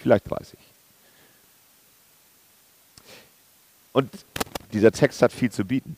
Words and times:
Vielleicht 0.00 0.30
weiß 0.30 0.54
ich. 0.54 0.70
Und 3.92 4.10
dieser 4.72 4.92
Text 4.92 5.22
hat 5.22 5.32
viel 5.32 5.50
zu 5.50 5.64
bieten. 5.64 5.96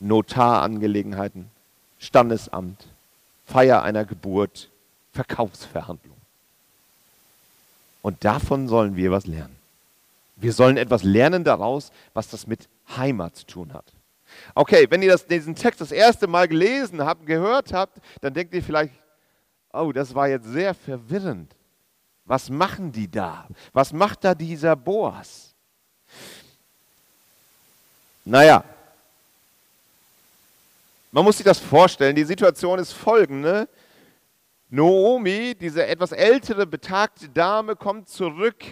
Notarangelegenheiten, 0.00 1.50
Standesamt, 1.98 2.84
Feier 3.46 3.82
einer 3.82 4.04
Geburt, 4.04 4.68
Verkaufsverhandlung. 5.12 6.16
Und 8.00 8.24
davon 8.24 8.66
sollen 8.66 8.96
wir 8.96 9.10
was 9.12 9.26
lernen. 9.26 9.56
Wir 10.36 10.52
sollen 10.52 10.76
etwas 10.76 11.04
lernen 11.04 11.44
daraus, 11.44 11.92
was 12.14 12.28
das 12.28 12.46
mit 12.46 12.68
Heimat 12.96 13.36
zu 13.36 13.46
tun 13.46 13.72
hat. 13.72 13.84
Okay, 14.54 14.86
wenn 14.90 15.02
ihr 15.02 15.10
das, 15.10 15.26
diesen 15.26 15.54
Text 15.54 15.80
das 15.80 15.92
erste 15.92 16.26
Mal 16.26 16.48
gelesen 16.48 17.02
habt, 17.02 17.26
gehört 17.26 17.72
habt, 17.72 17.98
dann 18.22 18.34
denkt 18.34 18.54
ihr 18.54 18.62
vielleicht, 18.62 18.94
oh, 19.72 19.92
das 19.92 20.14
war 20.14 20.28
jetzt 20.28 20.46
sehr 20.46 20.74
verwirrend. 20.74 21.54
Was 22.24 22.48
machen 22.48 22.92
die 22.92 23.10
da? 23.10 23.48
Was 23.72 23.92
macht 23.92 24.24
da 24.24 24.34
dieser 24.34 24.76
Boas? 24.76 25.54
Naja, 28.24 28.64
man 31.10 31.24
muss 31.24 31.36
sich 31.36 31.44
das 31.44 31.58
vorstellen. 31.58 32.16
Die 32.16 32.24
Situation 32.24 32.78
ist 32.78 32.92
folgende. 32.92 33.68
Noomi, 34.70 35.54
diese 35.54 35.86
etwas 35.86 36.12
ältere, 36.12 36.66
betagte 36.66 37.28
Dame, 37.28 37.76
kommt 37.76 38.08
zurück 38.08 38.64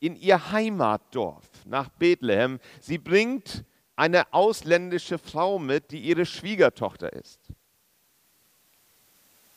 in 0.00 0.16
ihr 0.16 0.50
Heimatdorf 0.50 1.44
nach 1.64 1.88
Bethlehem. 1.90 2.58
Sie 2.80 2.98
bringt 2.98 3.64
eine 3.94 4.32
ausländische 4.32 5.18
Frau 5.18 5.60
mit, 5.60 5.92
die 5.92 6.00
ihre 6.00 6.26
Schwiegertochter 6.26 7.12
ist. 7.12 7.38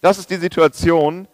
Das 0.01 0.19
ist 0.19 0.29
die 0.29 0.37
Situation. 0.37 1.27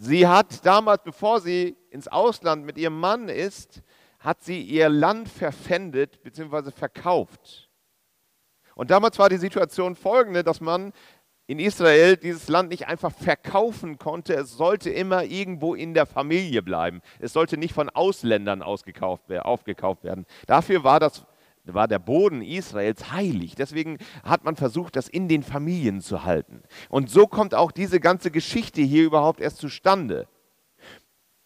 Sie 0.00 0.28
hat 0.28 0.64
damals, 0.64 1.02
bevor 1.02 1.40
sie 1.40 1.76
ins 1.90 2.06
Ausland 2.06 2.64
mit 2.64 2.78
ihrem 2.78 2.98
Mann 2.98 3.28
ist, 3.28 3.82
hat 4.20 4.42
sie 4.42 4.62
ihr 4.62 4.88
Land 4.88 5.28
verpfändet 5.28 6.22
bzw. 6.22 6.70
verkauft. 6.70 7.68
Und 8.76 8.92
damals 8.92 9.18
war 9.18 9.28
die 9.28 9.38
Situation 9.38 9.96
folgende, 9.96 10.44
dass 10.44 10.60
man 10.60 10.92
in 11.48 11.58
Israel 11.58 12.16
dieses 12.16 12.48
Land 12.48 12.68
nicht 12.68 12.86
einfach 12.86 13.10
verkaufen 13.10 13.98
konnte. 13.98 14.34
Es 14.34 14.56
sollte 14.56 14.90
immer 14.90 15.24
irgendwo 15.24 15.74
in 15.74 15.94
der 15.94 16.06
Familie 16.06 16.62
bleiben. 16.62 17.00
Es 17.18 17.32
sollte 17.32 17.56
nicht 17.56 17.74
von 17.74 17.90
Ausländern 17.90 18.62
aufgekauft 18.62 19.28
werden. 19.28 20.26
Dafür 20.46 20.84
war, 20.84 21.00
das, 21.00 21.26
war 21.74 21.88
der 21.88 21.98
Boden 21.98 22.42
Israels 22.42 23.12
heilig. 23.12 23.54
Deswegen 23.54 23.98
hat 24.22 24.44
man 24.44 24.56
versucht, 24.56 24.96
das 24.96 25.08
in 25.08 25.28
den 25.28 25.42
Familien 25.42 26.00
zu 26.00 26.24
halten. 26.24 26.62
Und 26.88 27.10
so 27.10 27.26
kommt 27.26 27.54
auch 27.54 27.72
diese 27.72 28.00
ganze 28.00 28.30
Geschichte 28.30 28.82
hier 28.82 29.04
überhaupt 29.04 29.40
erst 29.40 29.58
zustande. 29.58 30.28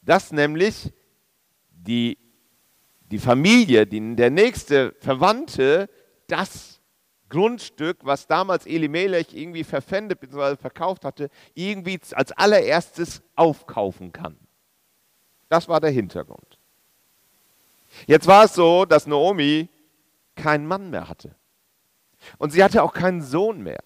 Dass 0.03 0.33
nämlich 0.33 0.93
die 1.71 2.19
die 3.13 3.19
Familie, 3.19 3.87
die, 3.87 4.17
der 4.17 4.31
nächste 4.31 4.95
Verwandte, 5.01 5.91
das 6.29 6.81
Grundstück, 7.29 7.99
was 8.03 8.27
damals 8.27 8.67
Elimelech 8.67 9.35
irgendwie 9.35 9.65
verpfändet 9.65 10.19
bzw. 10.19 10.57
verkauft 10.57 11.05
hatte, 11.05 11.29
irgendwie 11.55 12.01
als 12.13 12.33
allererstes 12.33 13.23
aufkaufen 13.37 14.13
kann. 14.13 14.39
Das 15.51 15.69
war 15.69 15.79
der 15.79 15.91
Hintergrund. 15.91 16.59
Jetzt 18.07 18.27
war 18.27 18.45
es 18.45 18.55
so, 18.55 18.87
dass 18.87 19.07
Naomi 19.07 19.69
keinen 20.35 20.67
Mann 20.67 20.91
mehr 20.91 21.09
hatte. 21.09 21.35
Und 22.39 22.51
sie 22.51 22.63
hatte 22.63 22.83
auch 22.83 22.93
keinen 22.93 23.23
Sohn 23.23 23.63
mehr. 23.63 23.83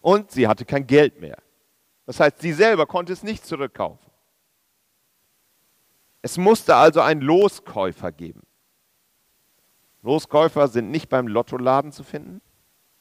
Und 0.00 0.30
sie 0.30 0.48
hatte 0.48 0.64
kein 0.64 0.86
Geld 0.86 1.20
mehr. 1.20 1.38
Das 2.06 2.20
heißt, 2.20 2.40
sie 2.40 2.52
selber 2.52 2.86
konnte 2.86 3.12
es 3.12 3.22
nicht 3.22 3.46
zurückkaufen. 3.46 4.10
Es 6.22 6.36
musste 6.36 6.76
also 6.76 7.00
einen 7.00 7.20
Loskäufer 7.20 8.12
geben. 8.12 8.42
Loskäufer 10.02 10.68
sind 10.68 10.90
nicht 10.90 11.08
beim 11.08 11.28
Lottoladen 11.28 11.92
zu 11.92 12.02
finden. 12.02 12.40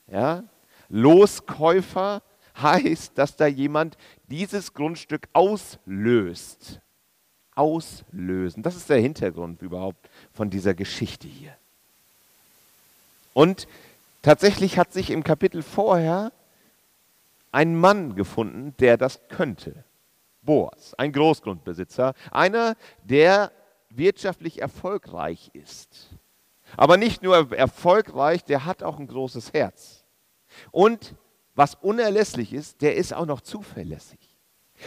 Ja? 0.08 0.44
Loskäufer 0.90 2.22
heißt, 2.62 3.18
dass 3.18 3.36
da 3.36 3.48
jemand 3.48 3.98
dieses 4.26 4.74
Grundstück 4.74 5.28
auslöst. 5.34 6.82
Auslösen. 7.56 8.64
Das 8.64 8.76
ist 8.76 8.90
der 8.90 9.00
Hintergrund 9.00 9.62
überhaupt 9.62 10.10
von 10.32 10.50
dieser 10.50 10.74
Geschichte 10.74 11.28
hier. 11.28 11.56
Und 13.34 13.68
tatsächlich 14.22 14.78
hat 14.78 14.94
sich 14.94 15.10
im 15.10 15.24
Kapitel 15.24 15.64
vorher 15.64 16.32
ein 17.52 17.76
Mann 17.76 18.16
gefunden, 18.16 18.76
der 18.80 18.98
das 18.98 19.22
könnte. 19.30 19.84
Boas, 20.42 20.94
ein 20.96 21.12
Großgrundbesitzer, 21.12 22.14
einer, 22.32 22.76
der 23.04 23.52
wirtschaftlich 23.90 24.62
erfolgreich 24.62 25.52
ist. 25.54 26.10
Aber 26.76 26.98
nicht 26.98 27.22
nur 27.22 27.54
erfolgreich, 27.54 28.44
der 28.44 28.66
hat 28.66 28.84
auch 28.84 29.00
ein 29.00 29.08
großes 29.08 29.54
Herz. 29.54 30.04
Und 30.72 31.16
was 31.56 31.76
unerlässlich 31.76 32.54
ist, 32.54 32.82
der 32.82 32.96
ist 32.96 33.14
auch 33.14 33.26
noch 33.26 33.42
zuverlässig. 33.42 34.20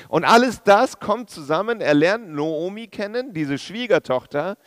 Und 0.09 0.25
alles 0.25 0.63
das 0.63 0.99
kommt 0.99 1.31
zusammen. 1.31 1.81
Er 1.81 1.95
lernt 1.95 2.29
Noomi 2.29 2.89
kennen, 2.89 3.33
diese 3.33 3.57
Schwiegertochter. 3.57 4.59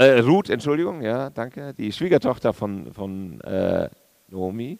Äh, 0.00 0.20
Ruth, 0.20 0.48
Entschuldigung, 0.48 1.02
ja, 1.02 1.28
danke. 1.28 1.74
Die 1.74 1.92
Schwiegertochter 1.92 2.54
von, 2.54 2.90
von 2.94 3.38
äh, 3.42 3.90
Noomi. 4.28 4.78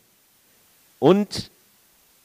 Und 0.99 1.51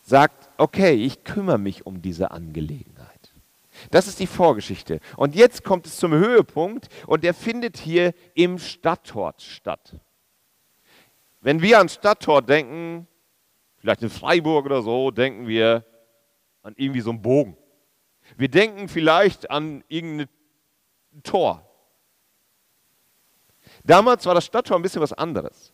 sagt, 0.05 0.47
okay, 0.55 0.93
ich 0.93 1.25
kümmere 1.25 1.57
mich 1.57 1.85
um 1.85 2.01
diese 2.01 2.31
Angelegenheit. 2.31 3.33
Das 3.91 4.07
ist 4.07 4.21
die 4.21 4.27
Vorgeschichte. 4.27 5.01
Und 5.17 5.35
jetzt 5.35 5.65
kommt 5.65 5.87
es 5.87 5.97
zum 5.97 6.13
Höhepunkt 6.13 6.87
und 7.05 7.25
der 7.25 7.33
findet 7.33 7.75
hier 7.75 8.13
im 8.33 8.59
Stadttor 8.59 9.33
statt. 9.39 9.97
Wenn 11.41 11.61
wir 11.61 11.81
an 11.81 11.89
Stadttor 11.89 12.41
denken, 12.41 13.07
vielleicht 13.79 14.03
in 14.03 14.09
Freiburg 14.09 14.67
oder 14.67 14.81
so, 14.81 15.11
denken 15.11 15.49
wir 15.49 15.83
an 16.63 16.73
irgendwie 16.77 17.01
so 17.01 17.09
einen 17.09 17.21
Bogen. 17.21 17.57
Wir 18.37 18.47
denken 18.47 18.87
vielleicht 18.87 19.51
an 19.51 19.83
irgendein 19.89 20.29
Tor. 21.23 21.64
Damals 23.85 24.25
war 24.25 24.33
das 24.33 24.45
Stadttor 24.45 24.77
ein 24.77 24.81
bisschen 24.81 25.01
was 25.01 25.13
anderes. 25.13 25.73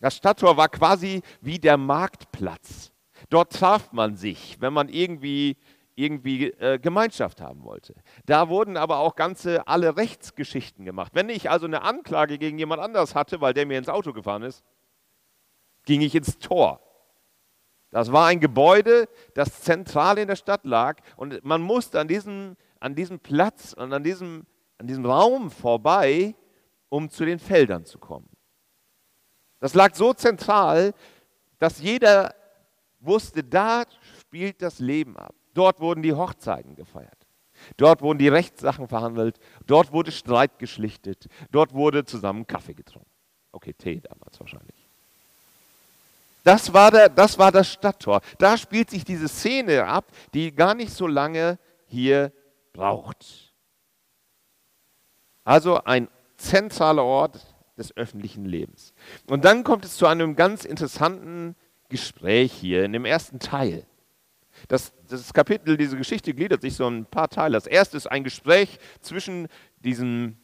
Das 0.00 0.16
Stadttor 0.16 0.56
war 0.56 0.68
quasi 0.68 1.22
wie 1.40 1.58
der 1.58 1.76
Marktplatz. 1.76 2.92
Dort 3.30 3.52
traf 3.52 3.92
man 3.92 4.16
sich, 4.16 4.60
wenn 4.60 4.72
man 4.72 4.88
irgendwie, 4.88 5.56
irgendwie 5.94 6.50
äh, 6.50 6.78
Gemeinschaft 6.78 7.40
haben 7.40 7.62
wollte. 7.62 7.94
Da 8.26 8.48
wurden 8.48 8.76
aber 8.76 8.98
auch 8.98 9.14
ganze 9.14 9.66
alle 9.68 9.96
Rechtsgeschichten 9.96 10.84
gemacht. 10.84 11.12
Wenn 11.14 11.28
ich 11.28 11.48
also 11.48 11.66
eine 11.66 11.82
Anklage 11.82 12.38
gegen 12.38 12.58
jemand 12.58 12.82
anders 12.82 13.14
hatte, 13.14 13.40
weil 13.40 13.54
der 13.54 13.66
mir 13.66 13.78
ins 13.78 13.88
Auto 13.88 14.12
gefahren 14.12 14.42
ist, 14.42 14.64
ging 15.84 16.00
ich 16.00 16.14
ins 16.14 16.38
Tor. 16.38 16.80
Das 17.90 18.10
war 18.10 18.26
ein 18.26 18.40
Gebäude, 18.40 19.08
das 19.34 19.60
zentral 19.60 20.18
in 20.18 20.26
der 20.26 20.36
Stadt 20.36 20.64
lag 20.64 21.00
und 21.16 21.44
man 21.44 21.62
musste 21.62 22.00
an 22.00 22.08
diesem, 22.08 22.56
an 22.80 22.96
diesem 22.96 23.20
Platz 23.20 23.72
und 23.72 23.92
an 23.92 24.02
diesem, 24.02 24.46
an 24.78 24.88
diesem 24.88 25.06
Raum 25.06 25.52
vorbei, 25.52 26.34
um 26.94 27.10
zu 27.10 27.24
den 27.24 27.40
Feldern 27.40 27.84
zu 27.84 27.98
kommen. 27.98 28.28
Das 29.58 29.74
lag 29.74 29.96
so 29.96 30.14
zentral, 30.14 30.94
dass 31.58 31.80
jeder 31.80 32.36
wusste, 33.00 33.42
da 33.42 33.82
spielt 34.20 34.62
das 34.62 34.78
Leben 34.78 35.16
ab. 35.16 35.34
Dort 35.54 35.80
wurden 35.80 36.04
die 36.04 36.12
Hochzeiten 36.12 36.76
gefeiert. 36.76 37.26
Dort 37.76 38.00
wurden 38.00 38.20
die 38.20 38.28
Rechtssachen 38.28 38.86
verhandelt. 38.86 39.40
Dort 39.66 39.90
wurde 39.90 40.12
Streit 40.12 40.60
geschlichtet. 40.60 41.26
Dort 41.50 41.74
wurde 41.74 42.04
zusammen 42.04 42.46
Kaffee 42.46 42.74
getrunken. 42.74 43.10
Okay, 43.50 43.72
Tee 43.72 44.00
damals 44.00 44.38
wahrscheinlich. 44.38 44.86
Das 46.44 46.72
war, 46.72 46.92
der, 46.92 47.08
das 47.08 47.36
war 47.38 47.50
das 47.50 47.72
Stadttor. 47.72 48.20
Da 48.38 48.56
spielt 48.56 48.90
sich 48.90 49.04
diese 49.04 49.26
Szene 49.26 49.84
ab, 49.84 50.04
die 50.32 50.54
gar 50.54 50.76
nicht 50.76 50.92
so 50.92 51.08
lange 51.08 51.58
hier 51.88 52.30
braucht. 52.72 53.52
Also 55.42 55.82
ein 55.82 56.08
zentraler 56.44 57.04
Ort 57.04 57.54
des 57.76 57.96
öffentlichen 57.96 58.44
Lebens. 58.44 58.94
Und 59.26 59.44
dann 59.44 59.64
kommt 59.64 59.84
es 59.84 59.96
zu 59.96 60.06
einem 60.06 60.36
ganz 60.36 60.64
interessanten 60.64 61.56
Gespräch 61.88 62.52
hier 62.52 62.84
in 62.84 62.92
dem 62.92 63.04
ersten 63.04 63.38
Teil. 63.38 63.86
Das, 64.68 64.92
das 65.08 65.32
Kapitel, 65.32 65.76
diese 65.76 65.96
Geschichte 65.96 66.32
gliedert 66.32 66.62
sich 66.62 66.74
so 66.74 66.86
in 66.86 66.98
ein 66.98 67.06
paar 67.06 67.28
Teile. 67.28 67.54
Das 67.54 67.66
erste 67.66 67.96
ist 67.96 68.06
ein 68.06 68.24
Gespräch 68.24 68.78
zwischen 69.00 69.48
diesem 69.78 70.36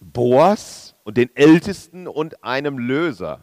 Boas 0.00 0.96
und 1.04 1.16
den 1.16 1.34
Ältesten 1.36 2.08
und 2.08 2.42
einem 2.42 2.78
Löser. 2.78 3.42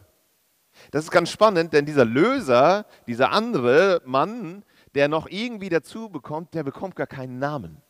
Das 0.92 1.06
ist 1.06 1.12
ganz 1.12 1.30
spannend, 1.30 1.74
denn 1.74 1.86
dieser 1.86 2.06
Löser, 2.06 2.86
dieser 3.08 3.32
andere 3.32 4.02
Mann, 4.06 4.64
der 4.96 5.08
noch 5.08 5.28
irgendwie 5.30 5.70
dazu 5.70 6.10
bekommt, 6.10 6.54
der 6.54 6.64
bekommt 6.64 6.96
gar 6.96 7.08
keinen 7.08 7.40
Namen. 7.40 7.82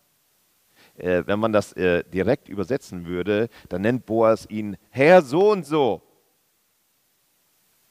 Äh, 0.98 1.24
wenn 1.26 1.40
man 1.40 1.54
das 1.54 1.74
äh, 1.74 2.04
direkt 2.04 2.50
übersetzen 2.50 3.06
würde, 3.06 3.50
dann 3.70 3.82
nennt 3.82 4.06
Boas 4.06 4.46
ihn 4.50 4.78
Herr 4.90 5.22
so 5.22 5.52
und 5.52 5.66
so. 5.66 6.02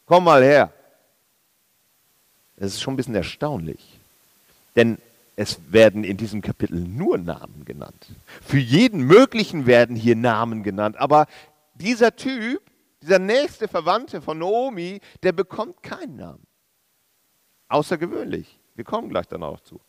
Komm 0.06 0.25
mal 0.25 0.43
her. 0.43 0.73
Das 2.56 2.75
ist 2.75 2.81
schon 2.81 2.94
ein 2.94 2.97
bisschen 2.97 3.14
erstaunlich. 3.14 3.99
Denn 4.76 4.99
es 5.37 5.73
werden 5.73 6.05
in 6.05 6.19
diesem 6.19 6.43
Kapitel 6.43 6.79
nur 6.79 7.17
Namen 7.17 7.64
genannt. 7.64 8.08
Für 8.43 8.58
jeden 8.58 9.00
möglichen 9.00 9.64
werden 9.64 9.96
hier 9.96 10.14
Namen 10.14 10.62
genannt. 10.62 10.96
Aber 10.99 11.26
dieser 11.75 12.14
Typ, 12.14 12.61
dieser 13.00 13.19
nächste 13.19 13.67
Verwandte 13.67 14.20
von 14.20 14.38
Naomi, 14.38 15.00
der 15.23 15.32
bekommt 15.32 15.82
keinen 15.82 16.17
Namen. 16.17 16.46
Außergewöhnlich. 17.69 18.58
Wir 18.75 18.85
kommen 18.85 19.08
gleich 19.08 19.29
dann 19.29 19.43
auch 19.43 19.61
zu. 19.61 19.81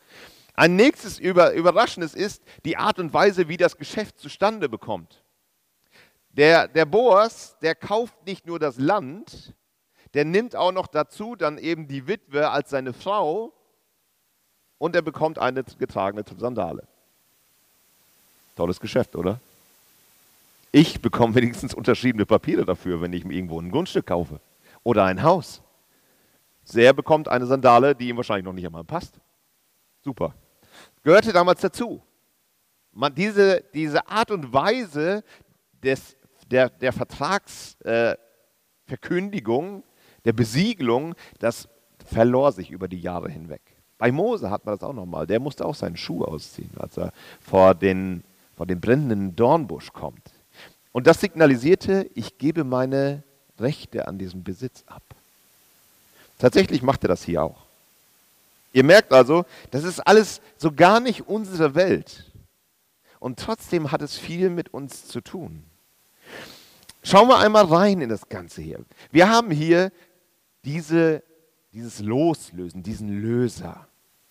Ein 0.54 0.76
nächstes 0.76 1.20
Überraschendes 1.20 2.14
ist 2.14 2.44
die 2.66 2.78
Art 2.78 3.00
und 3.00 3.14
Weise, 3.14 3.48
wie 3.48 3.58
das 3.58 3.78
Geschäft 3.78 4.20
zustande 4.20 4.70
bekommt. 4.70 5.24
Der, 6.32 6.68
der 6.68 6.86
Boas, 6.86 7.58
der 7.62 7.76
kauft 7.76 8.26
nicht 8.26 8.46
nur 8.46 8.60
das 8.60 8.78
Land, 8.78 9.54
der 10.14 10.26
nimmt 10.26 10.56
auch 10.56 10.72
noch 10.72 10.88
dazu 10.88 11.36
dann 11.36 11.58
eben 11.58 11.88
die 11.88 12.08
Witwe 12.08 12.50
als 12.50 12.70
seine 12.70 12.94
Frau 12.94 13.54
und 14.78 14.96
er 14.96 15.02
bekommt 15.02 15.40
eine 15.40 15.64
getragene 15.64 16.24
Sandale. 16.38 16.88
Tolles 18.56 18.80
Geschäft, 18.80 19.16
oder? 19.16 19.40
Ich 20.72 21.02
bekomme 21.02 21.36
wenigstens 21.36 21.74
unterschriebene 21.74 22.26
Papiere 22.26 22.66
dafür, 22.66 23.02
wenn 23.02 23.12
ich 23.14 23.26
mir 23.26 23.34
irgendwo 23.34 23.60
ein 23.60 23.72
Grundstück 23.72 24.08
kaufe 24.08 24.40
oder 24.84 25.06
ein 25.06 25.22
Haus. 25.24 25.62
Der 26.74 26.94
bekommt 26.94 27.28
eine 27.28 27.46
Sandale, 27.46 27.96
die 27.96 28.10
ihm 28.10 28.18
wahrscheinlich 28.18 28.46
noch 28.46 28.54
nicht 28.54 28.66
einmal 28.66 28.84
passt. 28.84 29.20
Super. 30.04 30.36
Gehörte 31.04 31.34
damals 31.34 31.62
dazu. 31.62 32.02
Man, 32.92 33.16
diese, 33.16 33.64
diese 33.74 34.08
Art 34.08 34.32
und 34.32 34.52
Weise 34.52 35.24
des, 35.84 36.18
der, 36.50 36.70
der 36.70 36.92
Vertragsverkündigung, 36.92 39.80
äh, 39.80 39.84
der 40.26 40.34
Besiegelung, 40.34 41.16
das 41.40 41.70
verlor 42.06 42.52
sich 42.52 42.72
über 42.72 42.88
die 42.88 43.00
Jahre 43.00 43.30
hinweg. 43.30 43.62
Bei 43.98 44.12
Mose 44.12 44.50
hat 44.50 44.66
man 44.66 44.76
das 44.76 44.84
auch 44.84 44.94
nochmal. 44.94 45.28
Der 45.28 45.40
musste 45.40 45.66
auch 45.66 45.76
seinen 45.76 45.96
Schuh 45.96 46.24
ausziehen, 46.24 46.72
als 46.78 46.98
er 46.98 47.14
vor 47.40 47.76
den, 47.76 48.24
vor 48.58 48.66
den 48.66 48.82
brennenden 48.82 49.36
Dornbusch 49.36 49.94
kommt. 49.94 50.32
Und 50.92 51.08
das 51.08 51.22
signalisierte, 51.22 52.10
ich 52.16 52.38
gebe 52.38 52.64
meine 52.64 53.24
Rechte 53.60 54.08
an 54.08 54.18
diesem 54.18 54.44
Besitz 54.44 54.84
ab. 54.88 55.04
Tatsächlich 56.40 56.82
macht 56.82 57.04
er 57.04 57.10
das 57.10 57.24
hier 57.24 57.44
auch. 57.44 57.71
Ihr 58.74 58.84
merkt 58.84 59.12
also, 59.12 59.46
das 59.72 59.84
ist 59.84 60.00
alles 60.00 60.42
so 60.58 60.72
gar 60.72 61.00
nicht 61.00 61.28
unsere 61.28 61.76
Welt. 61.76 62.32
Und 63.20 63.40
trotzdem 63.40 63.92
hat 63.92 64.02
es 64.02 64.18
viel 64.18 64.50
mit 64.50 64.74
uns 64.74 65.08
zu 65.08 65.22
tun. 65.22 65.64
Schauen 67.04 67.28
wir 67.28 67.40
einmal 67.40 67.66
rein 67.66 68.02
in 68.02 68.10
das 68.10 68.30
Ganze 68.30 68.62
hier. 68.62 68.84
Wir 69.12 69.30
haben 69.30 69.52
hier 69.52 69.92
diese, 70.64 71.24
dieses 71.74 72.00
Loslösen, 72.00 72.84
diesen 72.84 73.10
Löser, 73.22 73.88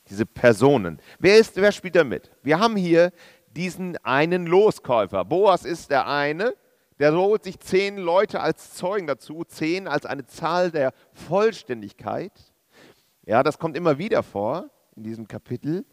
diese 0.09 0.25
Personen. 0.27 1.01
Wer, 1.19 1.39
ist, 1.39 1.57
wer 1.57 1.73
spielt 1.73 1.97
da 1.97 2.05
mit? 2.05 2.31
Wir 2.43 2.59
haben 2.59 2.77
hier 2.77 3.13
diesen 3.55 3.97
einen 4.05 4.47
Loskäufer. 4.47 5.25
Boas 5.25 5.65
ist 5.65 5.91
der 5.91 6.07
eine, 6.07 6.55
der 6.99 7.15
holt 7.15 7.45
sich 7.45 7.59
zehn 7.59 7.97
Leute 7.97 8.41
als 8.41 8.75
Zeugen 8.75 9.07
dazu, 9.07 9.45
zehn 9.45 9.89
als 9.89 10.07
eine 10.07 10.27
Zahl 10.27 10.71
der 10.71 10.93
Vollständigkeit. 11.13 12.33
Ja, 13.27 13.43
das 13.43 13.59
kommt 13.59 13.77
immer 13.77 13.99
wieder 13.99 14.23
vor 14.23 14.71
in 14.97 15.05
diesem 15.05 15.29
Kapitel. 15.29 15.85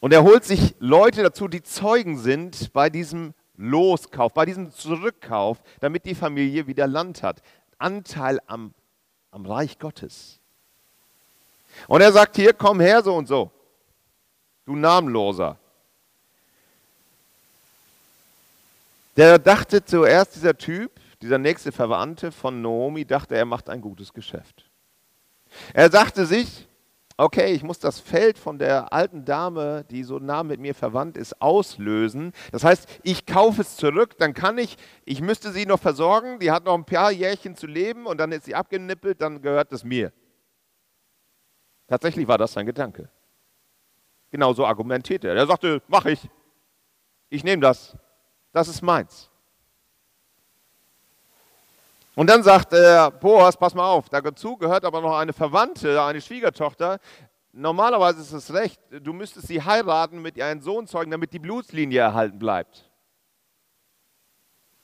Und 0.00 0.12
er 0.12 0.22
holt 0.22 0.44
sich 0.44 0.74
Leute 0.78 1.22
dazu, 1.22 1.48
die 1.48 1.62
Zeugen 1.62 2.18
sind 2.18 2.72
bei 2.72 2.90
diesem 2.90 3.34
Loskauf, 3.56 4.34
bei 4.34 4.44
diesem 4.44 4.70
Zurückkauf, 4.70 5.62
damit 5.80 6.04
die 6.04 6.14
Familie 6.14 6.66
wieder 6.66 6.86
Land 6.86 7.22
hat. 7.22 7.42
Anteil 7.78 8.40
am, 8.46 8.74
am 9.30 9.46
Reich 9.46 9.78
Gottes. 9.78 10.40
Und 11.88 12.00
er 12.00 12.12
sagt 12.12 12.36
hier, 12.36 12.52
komm 12.52 12.80
her 12.80 13.02
so 13.02 13.14
und 13.14 13.26
so, 13.26 13.50
du 14.64 14.76
Namenloser. 14.76 15.58
Der 19.16 19.38
dachte 19.38 19.84
zuerst, 19.84 20.34
dieser 20.34 20.56
Typ, 20.56 20.92
dieser 21.22 21.38
nächste 21.38 21.72
Verwandte 21.72 22.32
von 22.32 22.60
Naomi, 22.62 23.04
dachte, 23.04 23.36
er 23.36 23.44
macht 23.44 23.68
ein 23.68 23.80
gutes 23.80 24.12
Geschäft. 24.12 24.68
Er 25.72 25.90
sagte 25.90 26.26
sich, 26.26 26.68
okay, 27.16 27.52
ich 27.52 27.62
muss 27.62 27.78
das 27.78 28.00
Feld 28.00 28.38
von 28.38 28.58
der 28.58 28.92
alten 28.92 29.24
Dame, 29.24 29.84
die 29.90 30.02
so 30.04 30.18
nah 30.18 30.42
mit 30.42 30.60
mir 30.60 30.74
verwandt 30.74 31.16
ist, 31.16 31.40
auslösen. 31.40 32.32
Das 32.52 32.64
heißt, 32.64 32.88
ich 33.02 33.26
kaufe 33.26 33.60
es 33.60 33.76
zurück, 33.76 34.18
dann 34.18 34.34
kann 34.34 34.58
ich, 34.58 34.76
ich 35.04 35.20
müsste 35.20 35.52
sie 35.52 35.66
noch 35.66 35.80
versorgen, 35.80 36.38
die 36.38 36.50
hat 36.50 36.64
noch 36.64 36.74
ein 36.74 36.84
paar 36.84 37.12
Jährchen 37.12 37.56
zu 37.56 37.66
leben 37.66 38.06
und 38.06 38.18
dann 38.18 38.32
ist 38.32 38.44
sie 38.44 38.54
abgenippelt, 38.54 39.20
dann 39.20 39.42
gehört 39.42 39.72
es 39.72 39.84
mir. 39.84 40.12
Tatsächlich 41.86 42.26
war 42.26 42.38
das 42.38 42.52
sein 42.52 42.66
Gedanke. 42.66 43.08
Genauso 44.30 44.66
argumentierte 44.66 45.28
er. 45.28 45.36
Er 45.36 45.46
sagte, 45.46 45.82
mach 45.86 46.06
ich. 46.06 46.28
Ich 47.28 47.44
nehme 47.44 47.62
das 47.62 47.96
das 48.54 48.68
ist 48.68 48.82
meins. 48.82 49.30
Und 52.16 52.30
dann 52.30 52.42
sagt 52.42 52.72
äh, 52.72 53.10
Boas, 53.20 53.56
pass 53.56 53.74
mal 53.74 53.88
auf, 53.88 54.08
dazu 54.08 54.56
gehört 54.56 54.84
aber 54.84 55.00
noch 55.00 55.16
eine 55.16 55.32
Verwandte, 55.32 56.02
eine 56.02 56.20
Schwiegertochter. 56.20 56.98
Normalerweise 57.52 58.20
ist 58.20 58.32
es 58.32 58.52
recht, 58.52 58.80
du 58.90 59.12
müsstest 59.12 59.48
sie 59.48 59.62
heiraten, 59.62 60.22
mit 60.22 60.36
ihr 60.36 60.60
Sohn 60.60 60.86
zeugen, 60.86 61.10
damit 61.10 61.32
die 61.32 61.38
Blutslinie 61.38 62.00
erhalten 62.00 62.38
bleibt. 62.38 62.90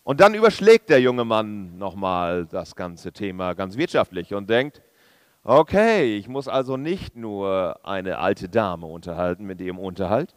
Und 0.03 0.21
dann 0.21 0.35
überschlägt 0.35 0.89
der 0.89 1.01
junge 1.01 1.25
Mann 1.25 1.79
nochmal 1.79 2.47
das 2.47 2.75
ganze 2.75 3.13
Thema 3.13 3.55
ganz 3.55 3.77
wirtschaftlich 3.77 4.35
und 4.35 4.51
denkt, 4.51 4.83
okay, 5.45 6.17
ich 6.17 6.29
muss 6.29 6.49
also 6.49 6.77
nicht 6.77 7.17
nur 7.17 7.79
eine 7.85 8.19
alte 8.19 8.49
Dame 8.49 8.87
unterhalten 8.87 9.45
mit 9.45 9.61
ihrem 9.61 9.79
Unterhalt, 9.79 10.35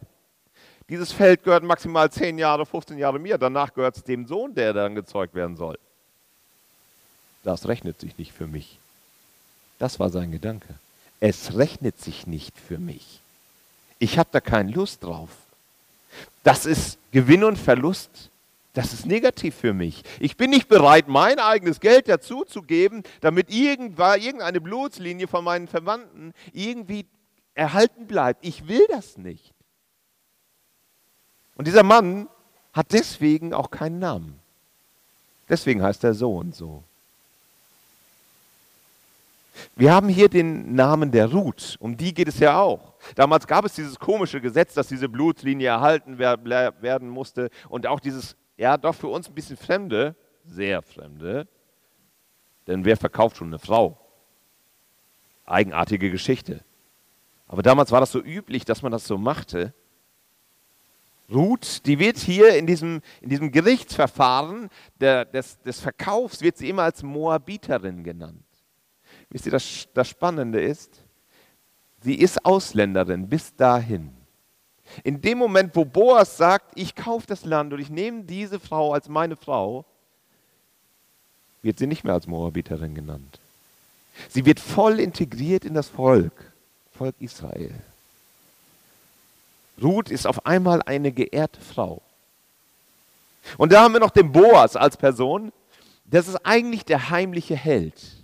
dieses 0.90 1.12
Feld 1.12 1.42
gehört 1.42 1.64
maximal 1.64 2.10
10 2.10 2.36
Jahre, 2.36 2.66
15 2.66 2.98
Jahre 2.98 3.18
mir. 3.18 3.38
Danach 3.38 3.72
gehört 3.72 3.96
es 3.96 4.04
dem 4.04 4.26
Sohn, 4.26 4.54
der 4.54 4.74
dann 4.74 4.94
gezeugt 4.94 5.34
werden 5.34 5.56
soll. 5.56 5.78
Das 7.44 7.68
rechnet 7.68 8.00
sich 8.00 8.18
nicht 8.18 8.32
für 8.32 8.46
mich. 8.46 8.78
Das 9.78 10.00
war 10.00 10.10
sein 10.10 10.32
Gedanke. 10.32 10.74
Es 11.20 11.56
rechnet 11.56 12.00
sich 12.00 12.26
nicht 12.26 12.58
für 12.58 12.78
mich. 12.78 13.20
Ich 13.98 14.18
habe 14.18 14.28
da 14.32 14.40
keine 14.40 14.72
Lust 14.72 15.04
drauf. 15.04 15.30
Das 16.42 16.66
ist 16.66 16.98
Gewinn 17.12 17.44
und 17.44 17.58
Verlust. 17.58 18.30
Das 18.72 18.92
ist 18.92 19.06
negativ 19.06 19.54
für 19.54 19.72
mich. 19.72 20.02
Ich 20.18 20.36
bin 20.36 20.50
nicht 20.50 20.68
bereit, 20.68 21.06
mein 21.06 21.38
eigenes 21.38 21.78
Geld 21.78 22.08
dazuzugeben, 22.08 23.04
damit 23.20 23.50
irgendeine 23.50 24.60
Blutslinie 24.60 25.28
von 25.28 25.44
meinen 25.44 25.68
Verwandten 25.68 26.34
irgendwie 26.52 27.06
erhalten 27.54 28.06
bleibt. 28.06 28.44
Ich 28.44 28.66
will 28.66 28.84
das 28.90 29.16
nicht. 29.16 29.52
Und 31.54 31.68
dieser 31.68 31.84
Mann 31.84 32.28
hat 32.72 32.92
deswegen 32.92 33.54
auch 33.54 33.70
keinen 33.70 34.00
Namen. 34.00 34.40
Deswegen 35.48 35.82
heißt 35.82 36.02
er 36.02 36.14
so 36.14 36.36
und 36.36 36.56
so. 36.56 36.82
Wir 39.76 39.92
haben 39.92 40.08
hier 40.08 40.28
den 40.28 40.74
Namen 40.74 41.10
der 41.10 41.30
Ruth, 41.30 41.76
um 41.80 41.96
die 41.96 42.12
geht 42.12 42.28
es 42.28 42.38
ja 42.38 42.60
auch. 42.60 42.94
Damals 43.14 43.46
gab 43.46 43.64
es 43.64 43.74
dieses 43.74 43.98
komische 43.98 44.40
Gesetz, 44.40 44.74
dass 44.74 44.88
diese 44.88 45.08
Blutlinie 45.08 45.68
erhalten 45.68 46.18
werden 46.18 47.08
musste 47.08 47.50
und 47.68 47.86
auch 47.86 48.00
dieses, 48.00 48.36
ja, 48.56 48.76
doch 48.76 48.94
für 48.94 49.08
uns 49.08 49.28
ein 49.28 49.34
bisschen 49.34 49.56
fremde, 49.56 50.16
sehr 50.44 50.82
fremde, 50.82 51.46
denn 52.66 52.84
wer 52.84 52.96
verkauft 52.96 53.36
schon 53.36 53.48
eine 53.48 53.58
Frau? 53.58 53.98
Eigenartige 55.44 56.10
Geschichte. 56.10 56.64
Aber 57.46 57.62
damals 57.62 57.92
war 57.92 58.00
das 58.00 58.12
so 58.12 58.20
üblich, 58.20 58.64
dass 58.64 58.82
man 58.82 58.92
das 58.92 59.06
so 59.06 59.18
machte. 59.18 59.74
Ruth, 61.30 61.86
die 61.86 61.98
wird 61.98 62.18
hier 62.18 62.56
in 62.56 62.66
diesem, 62.66 63.00
in 63.20 63.30
diesem 63.30 63.50
Gerichtsverfahren 63.50 64.68
der, 65.00 65.24
des, 65.24 65.60
des 65.60 65.80
Verkaufs, 65.80 66.40
wird 66.40 66.56
sie 66.56 66.68
immer 66.68 66.82
als 66.82 67.02
Moabiterin 67.02 68.04
genannt. 68.04 68.44
Wisst 69.34 69.46
ihr, 69.46 69.52
das, 69.52 69.88
das 69.94 70.08
Spannende 70.08 70.60
ist, 70.62 71.02
sie 72.02 72.14
ist 72.14 72.44
Ausländerin 72.44 73.28
bis 73.28 73.52
dahin. 73.56 74.12
In 75.02 75.20
dem 75.20 75.38
Moment, 75.38 75.74
wo 75.74 75.84
Boas 75.84 76.36
sagt, 76.36 76.78
ich 76.78 76.94
kaufe 76.94 77.26
das 77.26 77.44
Land 77.44 77.72
und 77.72 77.80
ich 77.80 77.90
nehme 77.90 78.22
diese 78.22 78.60
Frau 78.60 78.92
als 78.92 79.08
meine 79.08 79.34
Frau, 79.34 79.84
wird 81.62 81.80
sie 81.80 81.88
nicht 81.88 82.04
mehr 82.04 82.14
als 82.14 82.28
Moabiterin 82.28 82.94
genannt. 82.94 83.40
Sie 84.28 84.46
wird 84.46 84.60
voll 84.60 85.00
integriert 85.00 85.64
in 85.64 85.74
das 85.74 85.88
Volk. 85.88 86.52
Volk 86.96 87.16
Israel. 87.18 87.74
Ruth 89.82 90.12
ist 90.12 90.28
auf 90.28 90.46
einmal 90.46 90.80
eine 90.82 91.10
geehrte 91.10 91.60
Frau. 91.60 92.02
Und 93.58 93.72
da 93.72 93.82
haben 93.82 93.94
wir 93.94 94.00
noch 94.00 94.10
den 94.10 94.30
Boas 94.30 94.76
als 94.76 94.96
Person. 94.96 95.52
Das 96.04 96.28
ist 96.28 96.36
eigentlich 96.46 96.84
der 96.84 97.10
heimliche 97.10 97.56
Held. 97.56 98.23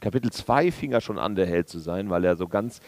Kapitel 0.00 0.30
2 0.30 0.72
fing 0.72 0.92
er 0.92 1.00
schon 1.00 1.18
an, 1.18 1.34
der 1.34 1.46
Held 1.46 1.68
zu 1.68 1.78
sein, 1.78 2.10
weil 2.10 2.24
er 2.24 2.36
so 2.36 2.48
ganz 2.48 2.80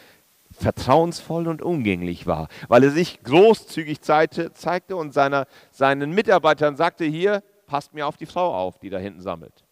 vertrauensvoll 0.51 1.47
und 1.49 1.63
umgänglich 1.63 2.27
war, 2.27 2.49
weil 2.69 2.85
er 2.85 2.91
sich 2.91 3.23
großzügig 3.23 4.01
zeigte, 4.01 4.53
zeigte 4.53 4.97
und 4.97 5.13
seiner, 5.13 5.47
seinen 5.71 6.13
Mitarbeitern 6.13 6.77
sagte, 6.77 7.05
hier, 7.05 7.43
passt 7.67 7.95
mir 7.95 8.07
auf 8.07 8.17
die 8.17 8.27
Frau 8.27 8.55
auf, 8.55 8.79
die 8.79 8.91
da 8.91 8.99
hinten 8.99 9.21
sammelt, 9.21 9.65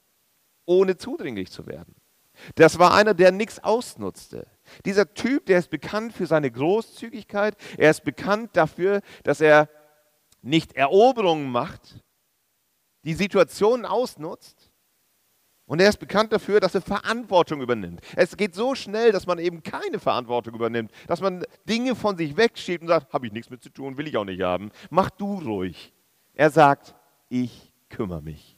ohne 0.67 0.97
zudringlich 0.97 1.51
zu 1.51 1.67
werden. 1.67 1.95
Das 2.57 2.79
war 2.79 2.95
einer, 2.95 3.15
der 3.15 3.33
nichts 3.33 3.65
ausnutzte. 3.65 4.47
Dieser 4.85 5.15
Typ, 5.15 5.47
der 5.47 5.59
ist 5.59 5.71
bekannt 5.71 6.13
für 6.13 6.27
seine 6.27 6.51
Großzügigkeit, 6.51 7.57
er 7.79 7.91
ist 7.91 8.05
bekannt 8.05 8.51
dafür, 8.55 9.01
dass 9.25 9.41
er 9.41 9.71
nicht 10.43 10.75
Eroberungen 10.75 11.51
macht, 11.51 12.05
die 13.05 13.15
Situationen 13.15 13.87
ausnutzt, 13.87 14.66
und 15.67 15.81
er 15.81 15.89
ist 15.89 15.99
bekannt 15.99 16.33
dafür, 16.33 16.61
dass 16.61 16.75
er 16.75 16.81
Verantwortung 16.81 17.61
übernimmt. 17.61 18.01
Es 18.15 18.37
geht 18.37 18.55
so 18.55 18.75
schnell, 18.75 19.11
dass 19.11 19.27
man 19.27 19.39
eben 19.39 19.63
keine 19.63 19.99
Verantwortung 19.99 20.55
übernimmt, 20.55 20.93
dass 21.09 21.21
man 21.21 21.45
Dinge 21.69 21.97
von 21.97 22.17
sich 22.17 22.37
wegschiebt 22.37 22.83
und 22.83 22.89
sagt, 22.89 23.13
habe 23.13 23.27
ich 23.27 23.33
nichts 23.33 23.51
mit 23.51 23.63
zu 23.63 23.71
tun, 23.71 23.97
will 23.97 24.07
ich 24.07 24.17
auch 24.17 24.25
nicht 24.25 24.43
haben. 24.43 24.71
Mach 24.91 25.11
du 25.11 25.39
ruhig. 25.41 25.93
Er 26.35 26.51
sagt, 26.51 26.95
ich 27.29 27.73
kümmere 27.91 28.23
mich. 28.23 28.57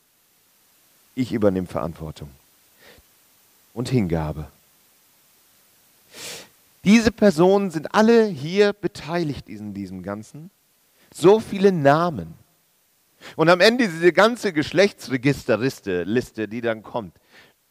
Ich 1.15 1.33
übernehme 1.33 1.67
Verantwortung 1.67 2.31
und 3.73 3.89
Hingabe. 3.89 4.49
Diese 6.85 7.11
Personen 7.11 7.71
sind 7.71 7.95
alle 7.95 8.27
hier 8.27 8.73
beteiligt 8.73 9.49
in 9.49 9.75
diesem 9.75 10.03
Ganzen. 10.03 10.51
So 11.13 11.41
viele 11.41 11.73
Namen. 11.73 12.35
Und 13.37 13.49
am 13.49 13.61
Ende 13.61 13.89
diese 13.89 14.13
ganze 14.13 14.53
Geschlechtsregisterliste, 14.53 16.05
Liste, 16.05 16.49
die 16.49 16.61
dann 16.61 16.83
kommt. 16.83 17.17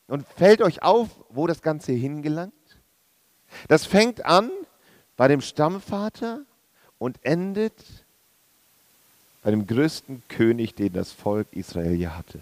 Und 0.08 0.26
fällt 0.38 0.62
euch 0.62 0.84
auf, 0.84 1.10
wo 1.30 1.48
das 1.48 1.62
Ganze 1.62 1.92
hingelangt? 1.92 2.54
Das 3.68 3.86
fängt 3.86 4.26
an 4.26 4.52
bei 5.16 5.28
dem 5.28 5.42
Stammvater 5.42 6.42
und 6.98 7.18
endet 7.24 7.74
bei 9.44 9.52
dem 9.52 9.66
größten 9.66 10.24
König, 10.28 10.76
den 10.76 10.94
das 10.94 11.12
Volk 11.12 11.48
Israel 11.52 11.94
je 11.94 12.08
hatte, 12.08 12.42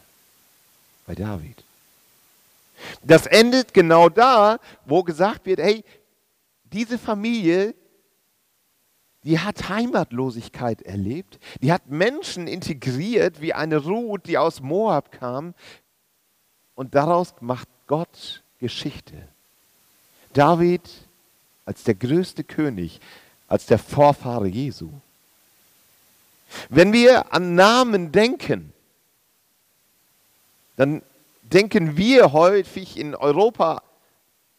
bei 1.05 1.15
David. 1.15 1.63
Das 3.03 3.25
endet 3.25 3.73
genau 3.73 4.09
da, 4.09 4.59
wo 4.85 5.03
gesagt 5.03 5.45
wird, 5.45 5.59
hey, 5.59 5.83
diese 6.63 6.97
Familie, 6.97 7.73
die 9.25 9.39
hat 9.39 9.69
Heimatlosigkeit 9.69 10.83
erlebt, 10.83 11.39
die 11.61 11.73
hat 11.73 11.89
Menschen 11.89 12.47
integriert 12.47 13.41
wie 13.41 13.53
eine 13.53 13.77
Ruth, 13.77 14.27
die 14.27 14.37
aus 14.37 14.61
Moab 14.61 15.11
kam. 15.11 15.55
Und 16.75 16.93
daraus 16.93 17.33
macht 17.41 17.67
Gott 17.87 18.43
Geschichte. 18.59 19.27
David 20.33 20.81
als 21.65 21.83
der 21.83 21.95
größte 21.95 22.43
König, 22.43 22.99
als 23.47 23.65
der 23.65 23.79
Vorfahre 23.79 24.47
Jesu. 24.47 24.91
Wenn 26.69 26.93
wir 26.93 27.33
an 27.33 27.55
Namen 27.55 28.11
denken, 28.11 28.73
dann 30.75 31.01
denken 31.41 31.97
wir 31.97 32.31
häufig 32.31 32.97
in 32.97 33.15
Europa 33.15 33.81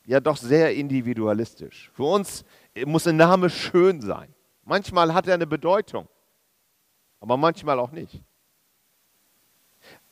ja 0.06 0.18
doch 0.18 0.36
sehr 0.36 0.74
individualistisch. 0.74 1.90
Für 1.94 2.04
uns 2.04 2.44
muss 2.84 3.06
ein 3.06 3.16
Name 3.16 3.48
schön 3.48 4.00
sein. 4.00 4.28
Manchmal 4.66 5.14
hat 5.14 5.28
er 5.28 5.34
eine 5.34 5.46
Bedeutung, 5.46 6.08
aber 7.20 7.36
manchmal 7.36 7.78
auch 7.78 7.92
nicht. 7.92 8.20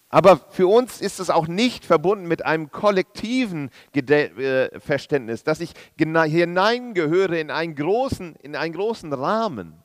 Aber 0.09 0.37
für 0.37 0.69
uns 0.69 1.01
ist 1.01 1.19
es 1.19 1.29
auch 1.29 1.49
nicht 1.49 1.85
verbunden 1.85 2.29
mit 2.29 2.47
einem 2.47 2.71
kollektiven 2.71 3.71
äh, 3.97 4.79
Verständnis, 4.79 5.43
dass 5.43 5.59
ich 5.59 5.75
hineingehöre 5.99 7.37
in 7.37 7.51
einen 7.51 7.75
großen, 7.75 8.37
in 8.37 8.55
einen 8.55 8.73
großen 8.73 9.13
Rahmen. 9.13 9.83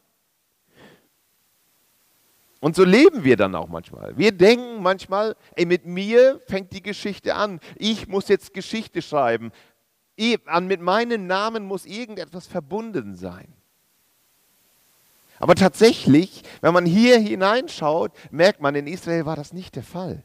Und 2.59 2.75
so 2.75 2.83
leben 2.83 3.23
wir 3.23 3.37
dann 3.37 3.55
auch 3.55 3.69
manchmal. 3.69 4.15
Wir 4.19 4.31
denken 4.31 4.83
manchmal, 4.83 5.35
ey, 5.55 5.65
mit 5.65 5.87
mir 5.87 6.39
fängt 6.45 6.73
die 6.73 6.83
Geschichte 6.83 7.33
an. 7.33 7.59
Ich 7.75 8.07
muss 8.07 8.27
jetzt 8.27 8.53
Geschichte 8.53 9.01
schreiben. 9.01 9.51
mit 10.67 10.81
meinem 10.81 11.25
Namen 11.25 11.65
muss 11.65 11.87
irgendetwas 11.87 12.45
verbunden 12.45 13.15
sein. 13.15 13.55
Aber 15.39 15.55
tatsächlich, 15.55 16.43
wenn 16.61 16.73
man 16.73 16.85
hier 16.85 17.17
hineinschaut, 17.19 18.11
merkt 18.29 18.61
man, 18.61 18.75
in 18.75 18.87
Israel 18.87 19.25
war 19.25 19.35
das 19.35 19.53
nicht 19.53 19.75
der 19.75 19.83
Fall. 19.83 20.23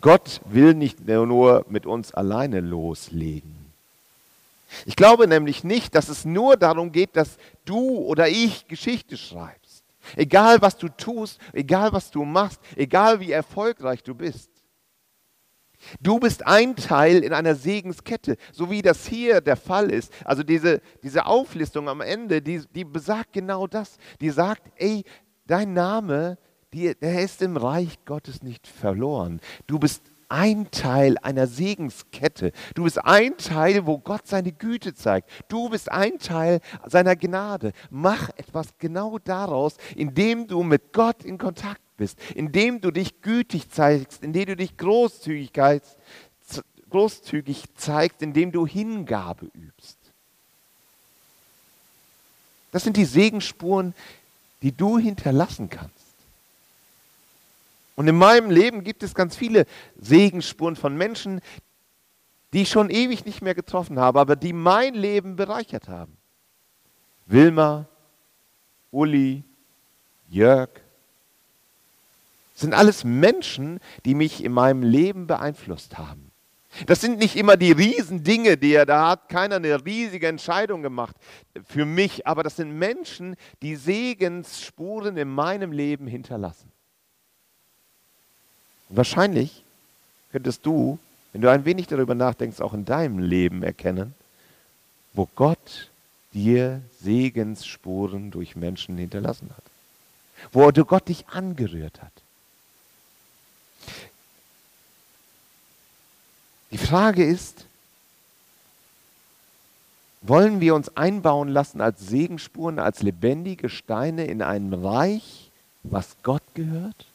Gott 0.00 0.40
will 0.44 0.74
nicht 0.74 1.06
nur 1.06 1.64
mit 1.68 1.86
uns 1.86 2.12
alleine 2.12 2.60
loslegen. 2.60 3.56
Ich 4.84 4.96
glaube 4.96 5.26
nämlich 5.26 5.64
nicht, 5.64 5.94
dass 5.94 6.08
es 6.08 6.24
nur 6.24 6.56
darum 6.56 6.92
geht, 6.92 7.16
dass 7.16 7.38
du 7.64 7.98
oder 7.98 8.28
ich 8.28 8.68
Geschichte 8.68 9.16
schreibst. 9.16 9.82
Egal 10.16 10.60
was 10.60 10.76
du 10.76 10.88
tust, 10.88 11.40
egal 11.52 11.92
was 11.92 12.10
du 12.10 12.24
machst, 12.24 12.60
egal 12.76 13.20
wie 13.20 13.32
erfolgreich 13.32 14.02
du 14.02 14.14
bist. 14.14 14.50
Du 16.00 16.18
bist 16.18 16.46
ein 16.46 16.76
Teil 16.76 17.22
in 17.24 17.32
einer 17.32 17.54
Segenskette, 17.54 18.36
so 18.52 18.70
wie 18.70 18.82
das 18.82 19.06
hier 19.06 19.40
der 19.40 19.56
Fall 19.56 19.90
ist. 19.90 20.12
Also 20.24 20.42
diese, 20.42 20.80
diese 21.02 21.26
Auflistung 21.26 21.88
am 21.88 22.00
Ende, 22.00 22.42
die, 22.42 22.62
die 22.74 22.84
besagt 22.84 23.32
genau 23.32 23.66
das. 23.66 23.96
Die 24.20 24.30
sagt, 24.30 24.62
ey, 24.76 25.04
dein 25.46 25.72
Name, 25.72 26.38
die, 26.72 26.94
der 26.94 27.22
ist 27.22 27.42
im 27.42 27.56
Reich 27.56 28.04
Gottes 28.04 28.42
nicht 28.42 28.66
verloren. 28.66 29.40
Du 29.66 29.78
bist 29.78 30.02
ein 30.28 30.70
Teil 30.70 31.16
einer 31.22 31.46
Segenskette. 31.46 32.52
Du 32.74 32.84
bist 32.84 33.02
ein 33.02 33.36
Teil, 33.38 33.86
wo 33.86 33.98
Gott 33.98 34.26
seine 34.26 34.52
Güte 34.52 34.94
zeigt. 34.94 35.30
Du 35.48 35.70
bist 35.70 35.90
ein 35.90 36.18
Teil 36.18 36.60
seiner 36.86 37.16
Gnade. 37.16 37.72
Mach 37.90 38.28
etwas 38.36 38.68
genau 38.78 39.18
daraus, 39.18 39.76
indem 39.96 40.46
du 40.46 40.62
mit 40.62 40.92
Gott 40.92 41.24
in 41.24 41.38
Kontakt 41.38 41.80
bist, 41.98 42.18
indem 42.34 42.80
du 42.80 42.90
dich 42.90 43.20
gütig 43.20 43.68
zeigst, 43.70 44.22
indem 44.22 44.46
du 44.46 44.56
dich 44.56 44.78
großzügig 44.78 45.52
zeigst, 47.74 48.22
indem 48.22 48.50
du 48.52 48.66
Hingabe 48.66 49.50
übst. 49.52 49.98
Das 52.72 52.84
sind 52.84 52.96
die 52.96 53.04
Segenspuren, 53.04 53.94
die 54.62 54.72
du 54.72 54.98
hinterlassen 54.98 55.68
kannst. 55.68 55.94
Und 57.96 58.08
in 58.08 58.16
meinem 58.16 58.50
Leben 58.50 58.84
gibt 58.84 59.02
es 59.02 59.14
ganz 59.14 59.36
viele 59.36 59.66
Segensspuren 60.00 60.76
von 60.76 60.96
Menschen, 60.96 61.40
die 62.52 62.62
ich 62.62 62.70
schon 62.70 62.90
ewig 62.90 63.24
nicht 63.24 63.42
mehr 63.42 63.54
getroffen 63.54 63.98
habe, 63.98 64.20
aber 64.20 64.36
die 64.36 64.52
mein 64.52 64.94
Leben 64.94 65.36
bereichert 65.36 65.88
haben. 65.88 66.16
Wilma, 67.26 67.86
Uli, 68.90 69.44
Jörg, 70.28 70.70
sind 72.60 72.74
alles 72.74 73.04
Menschen, 73.04 73.80
die 74.04 74.14
mich 74.14 74.42
in 74.42 74.52
meinem 74.52 74.82
Leben 74.82 75.26
beeinflusst 75.26 75.98
haben. 75.98 76.30
Das 76.86 77.00
sind 77.00 77.18
nicht 77.18 77.36
immer 77.36 77.56
die 77.56 77.72
Riesendinge, 77.72 78.56
die 78.56 78.72
er 78.72 78.86
da 78.86 79.08
hat. 79.08 79.28
Keiner 79.28 79.56
eine 79.56 79.84
riesige 79.84 80.28
Entscheidung 80.28 80.82
gemacht 80.82 81.16
für 81.66 81.84
mich, 81.84 82.26
aber 82.26 82.42
das 82.42 82.56
sind 82.56 82.78
Menschen, 82.78 83.36
die 83.62 83.76
Segensspuren 83.76 85.16
in 85.16 85.28
meinem 85.28 85.72
Leben 85.72 86.06
hinterlassen. 86.06 86.70
Und 88.88 88.96
wahrscheinlich 88.96 89.64
könntest 90.30 90.64
du, 90.64 90.98
wenn 91.32 91.42
du 91.42 91.50
ein 91.50 91.64
wenig 91.64 91.86
darüber 91.86 92.14
nachdenkst, 92.14 92.60
auch 92.60 92.74
in 92.74 92.84
deinem 92.84 93.18
Leben 93.18 93.62
erkennen, 93.62 94.14
wo 95.14 95.28
Gott 95.34 95.90
dir 96.32 96.82
Segensspuren 97.00 98.30
durch 98.30 98.56
Menschen 98.56 98.96
hinterlassen 98.98 99.50
hat. 99.56 99.64
Wo 100.52 100.70
Gott 100.70 101.08
dich 101.08 101.26
angerührt 101.28 102.00
hat. 102.02 102.12
Die 106.70 106.78
Frage 106.78 107.24
ist, 107.24 107.64
wollen 110.20 110.60
wir 110.60 110.74
uns 110.74 110.96
einbauen 110.96 111.48
lassen 111.48 111.80
als 111.80 112.00
Segenspuren, 112.00 112.78
als 112.78 113.02
lebendige 113.02 113.68
Steine 113.68 114.24
in 114.26 114.42
einem 114.42 114.74
Reich, 114.74 115.50
was 115.82 116.16
Gott 116.22 116.42
gehört? 116.54 117.06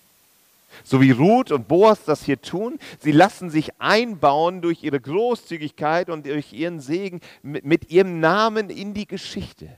So 0.83 1.01
wie 1.01 1.11
Ruth 1.11 1.51
und 1.51 1.67
Boas 1.67 2.03
das 2.05 2.23
hier 2.23 2.41
tun, 2.41 2.79
sie 2.99 3.11
lassen 3.11 3.51
sich 3.51 3.79
einbauen 3.79 4.61
durch 4.61 4.83
ihre 4.83 4.99
Großzügigkeit 4.99 6.09
und 6.09 6.25
durch 6.25 6.51
ihren 6.53 6.79
Segen 6.79 7.21
mit, 7.43 7.63
mit 7.63 7.91
ihrem 7.91 8.19
Namen 8.19 8.71
in 8.71 8.95
die 8.95 9.05
Geschichte. 9.05 9.69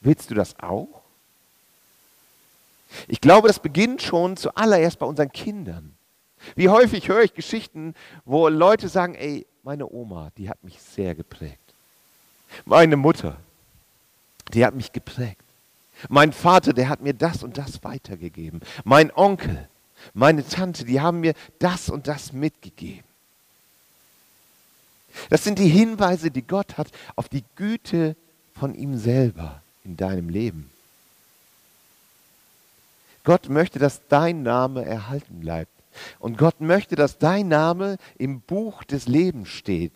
Willst 0.00 0.30
du 0.30 0.34
das 0.34 0.58
auch? 0.60 1.02
Ich 3.08 3.20
glaube, 3.20 3.48
das 3.48 3.58
beginnt 3.58 4.00
schon 4.00 4.38
zuallererst 4.38 4.98
bei 4.98 5.04
unseren 5.04 5.30
Kindern. 5.30 5.97
Wie 6.54 6.68
häufig 6.68 7.08
höre 7.08 7.22
ich 7.22 7.34
Geschichten, 7.34 7.94
wo 8.24 8.48
Leute 8.48 8.88
sagen, 8.88 9.14
ey, 9.14 9.46
meine 9.62 9.90
Oma, 9.90 10.30
die 10.36 10.48
hat 10.48 10.62
mich 10.64 10.80
sehr 10.80 11.14
geprägt. 11.14 11.58
Meine 12.64 12.96
Mutter, 12.96 13.36
die 14.52 14.64
hat 14.64 14.74
mich 14.74 14.92
geprägt. 14.92 15.42
Mein 16.08 16.32
Vater, 16.32 16.72
der 16.72 16.88
hat 16.88 17.00
mir 17.00 17.12
das 17.12 17.42
und 17.42 17.58
das 17.58 17.82
weitergegeben. 17.82 18.60
Mein 18.84 19.12
Onkel, 19.14 19.68
meine 20.14 20.46
Tante, 20.46 20.84
die 20.84 21.00
haben 21.00 21.20
mir 21.20 21.34
das 21.58 21.88
und 21.88 22.06
das 22.06 22.32
mitgegeben. 22.32 23.04
Das 25.30 25.42
sind 25.42 25.58
die 25.58 25.68
Hinweise, 25.68 26.30
die 26.30 26.46
Gott 26.46 26.78
hat 26.78 26.88
auf 27.16 27.28
die 27.28 27.44
Güte 27.56 28.14
von 28.54 28.74
ihm 28.74 28.96
selber 28.96 29.62
in 29.84 29.96
deinem 29.96 30.28
Leben. 30.28 30.70
Gott 33.24 33.48
möchte, 33.48 33.78
dass 33.78 34.00
dein 34.08 34.42
Name 34.42 34.84
erhalten 34.84 35.40
bleibt. 35.40 35.72
Und 36.18 36.38
Gott 36.38 36.60
möchte, 36.60 36.96
dass 36.96 37.18
dein 37.18 37.48
Name 37.48 37.96
im 38.16 38.40
Buch 38.40 38.84
des 38.84 39.08
Lebens 39.08 39.48
steht. 39.48 39.94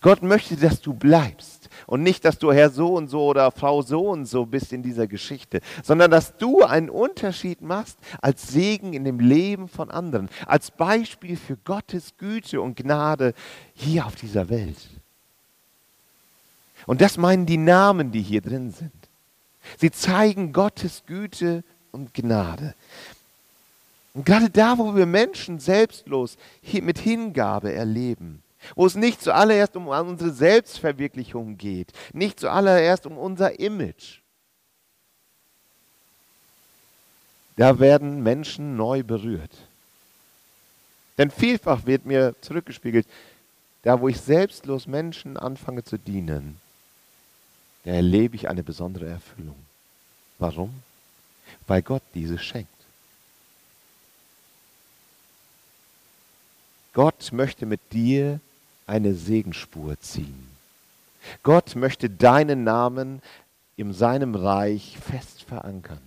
Gott 0.00 0.22
möchte, 0.22 0.56
dass 0.56 0.80
du 0.80 0.94
bleibst 0.94 1.68
und 1.86 2.02
nicht, 2.02 2.24
dass 2.24 2.38
du 2.38 2.52
Herr 2.52 2.70
so 2.70 2.94
und 2.94 3.08
so 3.08 3.24
oder 3.26 3.50
Frau 3.50 3.82
so 3.82 4.08
und 4.08 4.26
so 4.26 4.46
bist 4.46 4.72
in 4.72 4.82
dieser 4.82 5.06
Geschichte, 5.06 5.60
sondern 5.82 6.10
dass 6.10 6.36
du 6.36 6.62
einen 6.62 6.88
Unterschied 6.88 7.62
machst 7.62 7.98
als 8.20 8.48
Segen 8.48 8.92
in 8.92 9.04
dem 9.04 9.18
Leben 9.18 9.68
von 9.68 9.90
anderen, 9.90 10.28
als 10.46 10.70
Beispiel 10.70 11.36
für 11.36 11.56
Gottes 11.56 12.16
Güte 12.16 12.60
und 12.60 12.76
Gnade 12.76 13.34
hier 13.74 14.06
auf 14.06 14.14
dieser 14.14 14.48
Welt. 14.48 14.78
Und 16.86 17.00
das 17.00 17.16
meinen 17.16 17.46
die 17.46 17.58
Namen, 17.58 18.12
die 18.12 18.22
hier 18.22 18.40
drin 18.40 18.70
sind. 18.72 18.92
Sie 19.78 19.90
zeigen 19.90 20.52
Gottes 20.52 21.04
Güte 21.06 21.64
und 21.92 22.14
Gnade. 22.14 22.74
Und 24.14 24.26
gerade 24.26 24.50
da, 24.50 24.76
wo 24.76 24.94
wir 24.94 25.06
Menschen 25.06 25.58
selbstlos 25.58 26.36
mit 26.70 26.98
Hingabe 26.98 27.72
erleben, 27.72 28.42
wo 28.74 28.86
es 28.86 28.94
nicht 28.94 29.22
zuallererst 29.22 29.76
um 29.76 29.88
unsere 29.88 30.30
Selbstverwirklichung 30.30 31.56
geht, 31.56 31.92
nicht 32.12 32.38
zuallererst 32.38 33.06
um 33.06 33.16
unser 33.16 33.58
Image, 33.58 34.20
da 37.56 37.78
werden 37.78 38.22
Menschen 38.22 38.76
neu 38.76 39.02
berührt. 39.02 39.52
Denn 41.18 41.30
vielfach 41.30 41.84
wird 41.86 42.06
mir 42.06 42.34
zurückgespiegelt, 42.40 43.06
da 43.82 44.00
wo 44.00 44.08
ich 44.08 44.20
selbstlos 44.20 44.86
Menschen 44.86 45.36
anfange 45.36 45.84
zu 45.84 45.98
dienen, 45.98 46.60
da 47.84 47.90
erlebe 47.92 48.36
ich 48.36 48.48
eine 48.48 48.62
besondere 48.62 49.08
Erfüllung. 49.08 49.56
Warum? 50.38 50.72
Weil 51.66 51.82
Gott 51.82 52.02
diese 52.14 52.38
schenkt. 52.38 52.70
Gott 56.92 57.30
möchte 57.32 57.66
mit 57.66 57.80
dir 57.92 58.40
eine 58.86 59.14
Segenspur 59.14 59.98
ziehen. 60.00 60.48
Gott 61.42 61.76
möchte 61.76 62.10
deinen 62.10 62.64
Namen 62.64 63.22
in 63.76 63.94
seinem 63.94 64.34
Reich 64.34 64.98
fest 64.98 65.42
verankern. 65.42 66.00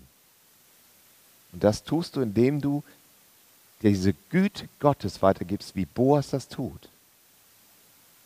Und 1.52 1.64
das 1.64 1.84
tust 1.84 2.16
du, 2.16 2.22
indem 2.22 2.62
du 2.62 2.84
diese 3.82 4.14
Güte 4.30 4.68
Gottes 4.80 5.22
weitergibst, 5.22 5.76
wie 5.76 5.86
Boas 5.86 6.30
das 6.30 6.48
tut. 6.48 6.90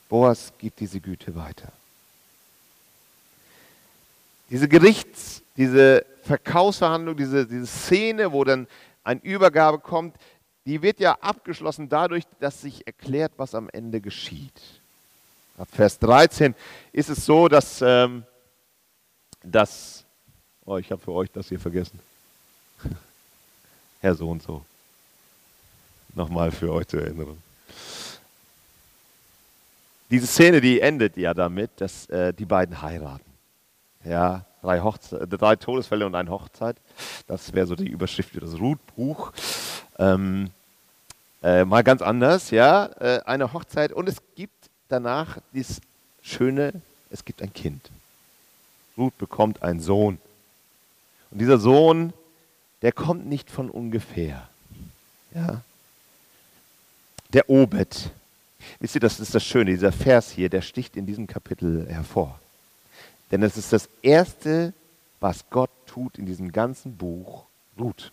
Boas 0.09 0.51
gibt 0.57 0.79
diese 0.79 0.99
Güte 0.99 1.35
weiter. 1.35 1.71
Diese 4.49 4.67
Gerichts, 4.67 5.43
diese 5.57 6.05
Verkaufsverhandlung, 6.23 7.15
diese, 7.15 7.45
diese 7.45 7.67
Szene, 7.67 8.31
wo 8.31 8.43
dann 8.43 8.67
eine 9.03 9.21
Übergabe 9.21 9.79
kommt, 9.79 10.15
die 10.69 10.83
wird 10.83 10.99
ja 10.99 11.17
abgeschlossen 11.19 11.89
dadurch, 11.89 12.25
dass 12.39 12.61
sich 12.61 12.85
erklärt, 12.85 13.31
was 13.37 13.55
am 13.55 13.69
Ende 13.69 13.99
geschieht. 14.01 14.61
Ab 15.57 15.67
Vers 15.71 15.97
13 15.97 16.53
ist 16.91 17.09
es 17.09 17.25
so, 17.25 17.47
dass, 17.47 17.81
ähm, 17.81 18.23
dass 19.41 20.05
oh, 20.65 20.77
ich 20.77 20.91
habe 20.91 21.01
für 21.01 21.11
euch 21.11 21.31
das 21.31 21.49
hier 21.49 21.59
vergessen. 21.59 21.99
Herr 24.01 24.13
so 24.13 24.29
und 24.29 24.43
so. 24.43 24.63
Nochmal 26.13 26.51
für 26.51 26.71
euch 26.71 26.87
zur 26.87 27.01
Erinnerung. 27.01 27.41
Diese 30.11 30.27
Szene, 30.27 30.61
die 30.61 30.81
endet 30.81 31.17
ja 31.17 31.33
damit, 31.33 31.71
dass 31.77 32.05
äh, 32.09 32.31
die 32.31 32.45
beiden 32.45 32.79
heiraten. 32.79 33.25
Ja, 34.03 34.45
drei, 34.61 34.81
Hochze 34.81 35.27
drei 35.27 35.55
Todesfälle 35.55 36.05
und 36.05 36.13
eine 36.13 36.29
Hochzeit. 36.29 36.77
Das 37.25 37.53
wäre 37.53 37.65
so 37.65 37.75
die 37.75 37.89
Überschrift 37.89 38.29
für 38.29 38.41
das 38.41 38.59
Ruthbuch. 38.59 39.33
Ähm, 39.97 40.51
äh, 41.41 41.65
mal 41.65 41.83
ganz 41.83 42.01
anders, 42.01 42.51
ja, 42.51 42.85
äh, 42.99 43.21
eine 43.25 43.53
Hochzeit 43.53 43.93
und 43.93 44.09
es 44.09 44.17
gibt 44.35 44.69
danach 44.89 45.37
dieses 45.53 45.81
schöne, 46.21 46.73
es 47.09 47.23
gibt 47.25 47.41
ein 47.41 47.53
Kind. 47.53 47.89
Ruth 48.97 49.17
bekommt 49.17 49.63
einen 49.63 49.79
Sohn. 49.79 50.17
Und 51.31 51.39
dieser 51.39 51.59
Sohn, 51.59 52.13
der 52.81 52.91
kommt 52.91 53.25
nicht 53.27 53.49
von 53.49 53.69
ungefähr. 53.69 54.49
Ja. 55.33 55.61
Der 57.33 57.49
Obed. 57.49 58.11
Wisst 58.79 58.95
ihr, 58.95 59.01
das 59.01 59.19
ist 59.19 59.33
das 59.33 59.43
Schöne, 59.43 59.71
dieser 59.71 59.91
Vers 59.91 60.31
hier, 60.31 60.49
der 60.49 60.61
sticht 60.61 60.97
in 60.97 61.05
diesem 61.05 61.27
Kapitel 61.27 61.87
hervor. 61.87 62.39
Denn 63.31 63.43
es 63.43 63.57
ist 63.57 63.71
das 63.71 63.87
Erste, 64.01 64.73
was 65.19 65.45
Gott 65.49 65.69
tut 65.85 66.17
in 66.17 66.25
diesem 66.25 66.51
ganzen 66.51 66.97
Buch, 66.97 67.45
Ruth. 67.77 68.11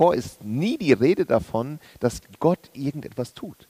Vor 0.00 0.14
ist 0.14 0.42
nie 0.42 0.78
die 0.78 0.94
Rede 0.94 1.26
davon, 1.26 1.78
dass 1.98 2.22
Gott 2.38 2.70
irgendetwas 2.72 3.34
tut. 3.34 3.68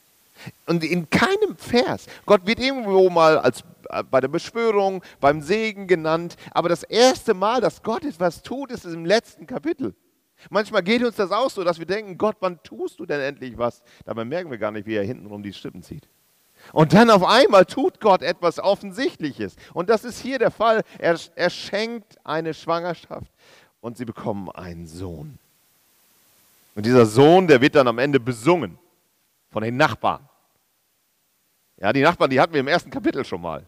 Und 0.64 0.85
in 0.85 1.11
keinem 1.11 1.57
Vers. 1.57 2.07
Gott 2.25 2.47
wird 2.47 2.61
irgendwo 2.61 3.11
mal 3.11 3.37
als 3.37 3.64
äh, 3.88 4.05
bei 4.05 4.21
der 4.21 4.29
Beschwörung, 4.29 5.03
beim 5.21 5.43
Segen 5.43 5.88
genannt. 5.88 6.37
Aber 6.53 6.69
das 6.69 6.85
erste 6.85 7.35
Mal, 7.35 7.61
dass 7.61 7.83
Gott 7.83 8.05
etwas 8.05 8.43
tut, 8.43 8.71
ist 8.71 8.85
im 8.85 9.05
letzten 9.05 9.45
Kapitel. 9.45 9.93
Manchmal 10.51 10.85
geht 10.85 11.03
uns 11.03 11.16
das 11.16 11.33
auch 11.33 11.51
so, 11.51 11.64
dass 11.64 11.81
wir 11.81 11.87
denken, 11.87 12.16
Gott, 12.16 12.37
wann 12.38 12.62
tust 12.62 13.01
du 13.01 13.07
denn 13.07 13.21
endlich 13.21 13.59
was? 13.59 13.83
Dabei 14.05 14.25
merken 14.25 14.53
wir 14.53 14.59
gar 14.59 14.71
nicht, 14.71 14.87
wie 14.87 14.95
er 14.95 15.03
hintenrum 15.03 15.43
die 15.43 15.53
Stippen 15.53 15.83
zieht. 15.83 16.09
Und 16.73 16.93
dann 16.93 17.11
auf 17.11 17.25
einmal 17.25 17.64
tut 17.64 17.99
Gott 17.99 18.23
etwas 18.23 18.61
Offensichtliches. 18.61 19.57
Und 19.75 19.90
das 19.90 20.05
ist 20.05 20.21
hier 20.21 20.38
der 20.38 20.53
Fall. 20.53 20.85
Er, 20.99 21.19
er 21.35 21.51
schenkt 21.51 22.19
eine 22.23 22.55
Schwangerschaft 22.55 23.33
und 23.81 23.97
sie 23.97 24.05
bekommen 24.05 24.49
einen 24.49 24.87
Sohn. 24.87 25.40
Und 26.74 26.87
dieser 26.87 27.06
Sohn, 27.06 27.46
der 27.46 27.61
wird 27.61 27.74
dann 27.74 27.88
am 27.88 27.98
Ende 27.98 28.20
besungen 28.20 28.78
von 29.50 29.62
den 29.62 29.76
Nachbarn. 29.76 30.28
Ja, 31.76 31.92
die 31.92 32.02
Nachbarn, 32.02 32.30
die 32.30 32.40
hatten 32.40 32.52
wir 32.52 32.61
im 32.61 32.68
ersten 32.68 32.90
Kapitel 32.90 33.24
schon 33.24 33.40
mal. 33.40 33.66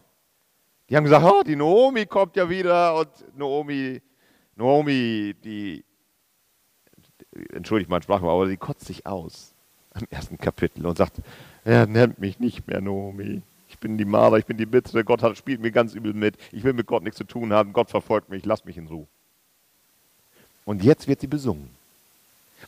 Die 0.89 0.95
haben 0.95 1.03
gesagt, 1.03 1.25
oh, 1.25 1.41
die 1.43 1.55
Naomi 1.55 2.05
kommt 2.05 2.35
ja 2.35 2.49
wieder 2.49 2.95
und 2.95 3.09
Naomi, 3.37 4.01
Naomi, 4.55 5.35
die, 5.43 5.83
entschuldigt 7.53 7.89
mein 7.89 8.01
Sprachraum, 8.01 8.29
aber 8.29 8.47
die 8.47 8.57
kotzt 8.57 8.85
sich 8.85 9.05
aus 9.05 9.53
im 9.99 10.07
ersten 10.09 10.37
Kapitel 10.37 10.85
und 10.85 10.97
sagt, 10.97 11.17
er 11.63 11.87
nennt 11.87 12.19
mich 12.19 12.39
nicht 12.39 12.67
mehr 12.67 12.81
Naomi. 12.81 13.41
Ich 13.69 13.79
bin 13.79 13.97
die 13.97 14.05
Maler, 14.05 14.37
ich 14.37 14.45
bin 14.45 14.57
die 14.57 14.65
Bittere, 14.65 15.03
Gott 15.03 15.23
hat, 15.23 15.37
spielt 15.37 15.61
mir 15.61 15.71
ganz 15.71 15.95
übel 15.95 16.13
mit. 16.13 16.37
Ich 16.51 16.63
will 16.63 16.73
mit 16.73 16.85
Gott 16.85 17.03
nichts 17.03 17.17
zu 17.17 17.23
tun 17.23 17.53
haben, 17.53 17.73
Gott 17.73 17.89
verfolgt 17.89 18.29
mich, 18.29 18.45
lass 18.45 18.65
mich 18.65 18.77
in 18.77 18.87
Ruhe. 18.87 19.07
Und 20.65 20.83
jetzt 20.83 21.07
wird 21.07 21.21
sie 21.21 21.27
besungen. 21.27 21.69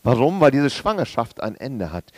Warum? 0.03 0.39
Weil 0.39 0.51
diese 0.51 0.69
Schwangerschaft 0.69 1.41
ein 1.41 1.55
Ende 1.55 1.91
hat. 1.91 2.11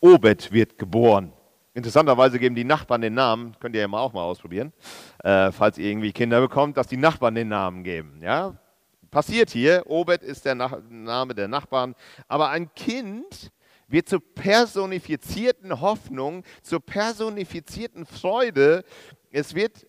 Obed 0.00 0.52
wird 0.52 0.78
geboren. 0.78 1.32
Interessanterweise 1.74 2.38
geben 2.38 2.54
die 2.54 2.64
Nachbarn 2.64 3.00
den 3.00 3.14
Namen, 3.14 3.56
könnt 3.58 3.74
ihr 3.74 3.80
ja 3.80 3.88
mal 3.88 4.00
auch 4.00 4.12
mal 4.12 4.24
ausprobieren, 4.24 4.72
äh, 5.24 5.50
falls 5.52 5.78
ihr 5.78 5.90
irgendwie 5.90 6.12
Kinder 6.12 6.40
bekommt, 6.40 6.76
dass 6.76 6.86
die 6.86 6.98
Nachbarn 6.98 7.34
den 7.34 7.48
Namen 7.48 7.82
geben. 7.82 8.20
Ja? 8.22 8.54
Passiert 9.10 9.50
hier, 9.50 9.84
Obed 9.86 10.22
ist 10.22 10.44
der 10.44 10.54
Nach 10.54 10.78
Name 10.90 11.34
der 11.34 11.48
Nachbarn, 11.48 11.94
aber 12.28 12.50
ein 12.50 12.74
Kind 12.74 13.50
wird 13.88 14.08
zur 14.08 14.20
personifizierten 14.34 15.80
Hoffnung, 15.80 16.44
zur 16.62 16.80
personifizierten 16.80 18.06
Freude. 18.06 18.84
Es 19.30 19.54
wird 19.54 19.86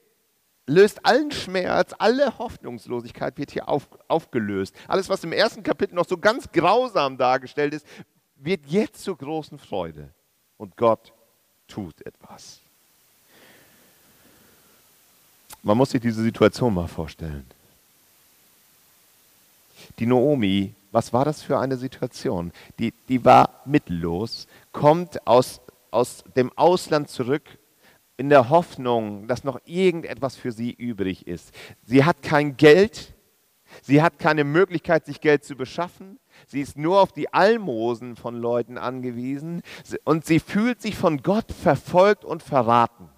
löst 0.65 1.05
allen 1.05 1.31
Schmerz, 1.31 1.93
alle 1.97 2.37
Hoffnungslosigkeit 2.37 3.37
wird 3.37 3.51
hier 3.51 3.67
auf, 3.67 3.87
aufgelöst. 4.07 4.75
Alles, 4.87 5.09
was 5.09 5.23
im 5.23 5.33
ersten 5.33 5.63
Kapitel 5.63 5.95
noch 5.95 6.07
so 6.07 6.17
ganz 6.17 6.51
grausam 6.51 7.17
dargestellt 7.17 7.73
ist, 7.73 7.85
wird 8.35 8.65
jetzt 8.67 9.03
zur 9.03 9.17
großen 9.17 9.57
Freude. 9.59 10.09
Und 10.57 10.77
Gott 10.77 11.11
tut 11.67 12.01
etwas. 12.05 12.59
Man 15.61 15.77
muss 15.77 15.91
sich 15.91 16.01
diese 16.01 16.21
Situation 16.21 16.73
mal 16.73 16.87
vorstellen. 16.87 17.45
Die 19.99 20.05
Naomi 20.05 20.73
was 20.93 21.11
war 21.11 21.25
das 21.25 21.41
für 21.41 21.57
eine 21.57 21.75
Situation? 21.75 22.53
Die, 22.77 22.93
die 23.09 23.25
war 23.25 23.61
mittellos, 23.65 24.47
kommt 24.71 25.25
aus, 25.25 25.59
aus 25.89 26.23
dem 26.35 26.55
Ausland 26.55 27.09
zurück 27.09 27.41
in 28.17 28.29
der 28.29 28.49
Hoffnung, 28.49 29.27
dass 29.27 29.43
noch 29.43 29.59
irgendetwas 29.65 30.35
für 30.35 30.51
sie 30.51 30.71
übrig 30.71 31.27
ist. 31.27 31.53
Sie 31.81 32.05
hat 32.05 32.21
kein 32.21 32.57
Geld, 32.57 33.13
Sie 33.81 34.01
hat 34.01 34.19
keine 34.19 34.43
Möglichkeit, 34.43 35.05
sich 35.05 35.19
Geld 35.21 35.43
zu 35.43 35.55
beschaffen. 35.55 36.19
Sie 36.47 36.61
ist 36.61 36.77
nur 36.77 37.01
auf 37.01 37.11
die 37.11 37.33
Almosen 37.33 38.15
von 38.15 38.35
Leuten 38.35 38.77
angewiesen 38.77 39.61
und 40.03 40.25
sie 40.25 40.39
fühlt 40.39 40.81
sich 40.81 40.95
von 40.95 41.21
Gott 41.21 41.51
verfolgt 41.51 42.25
und 42.25 42.43
verraten. 42.43 43.09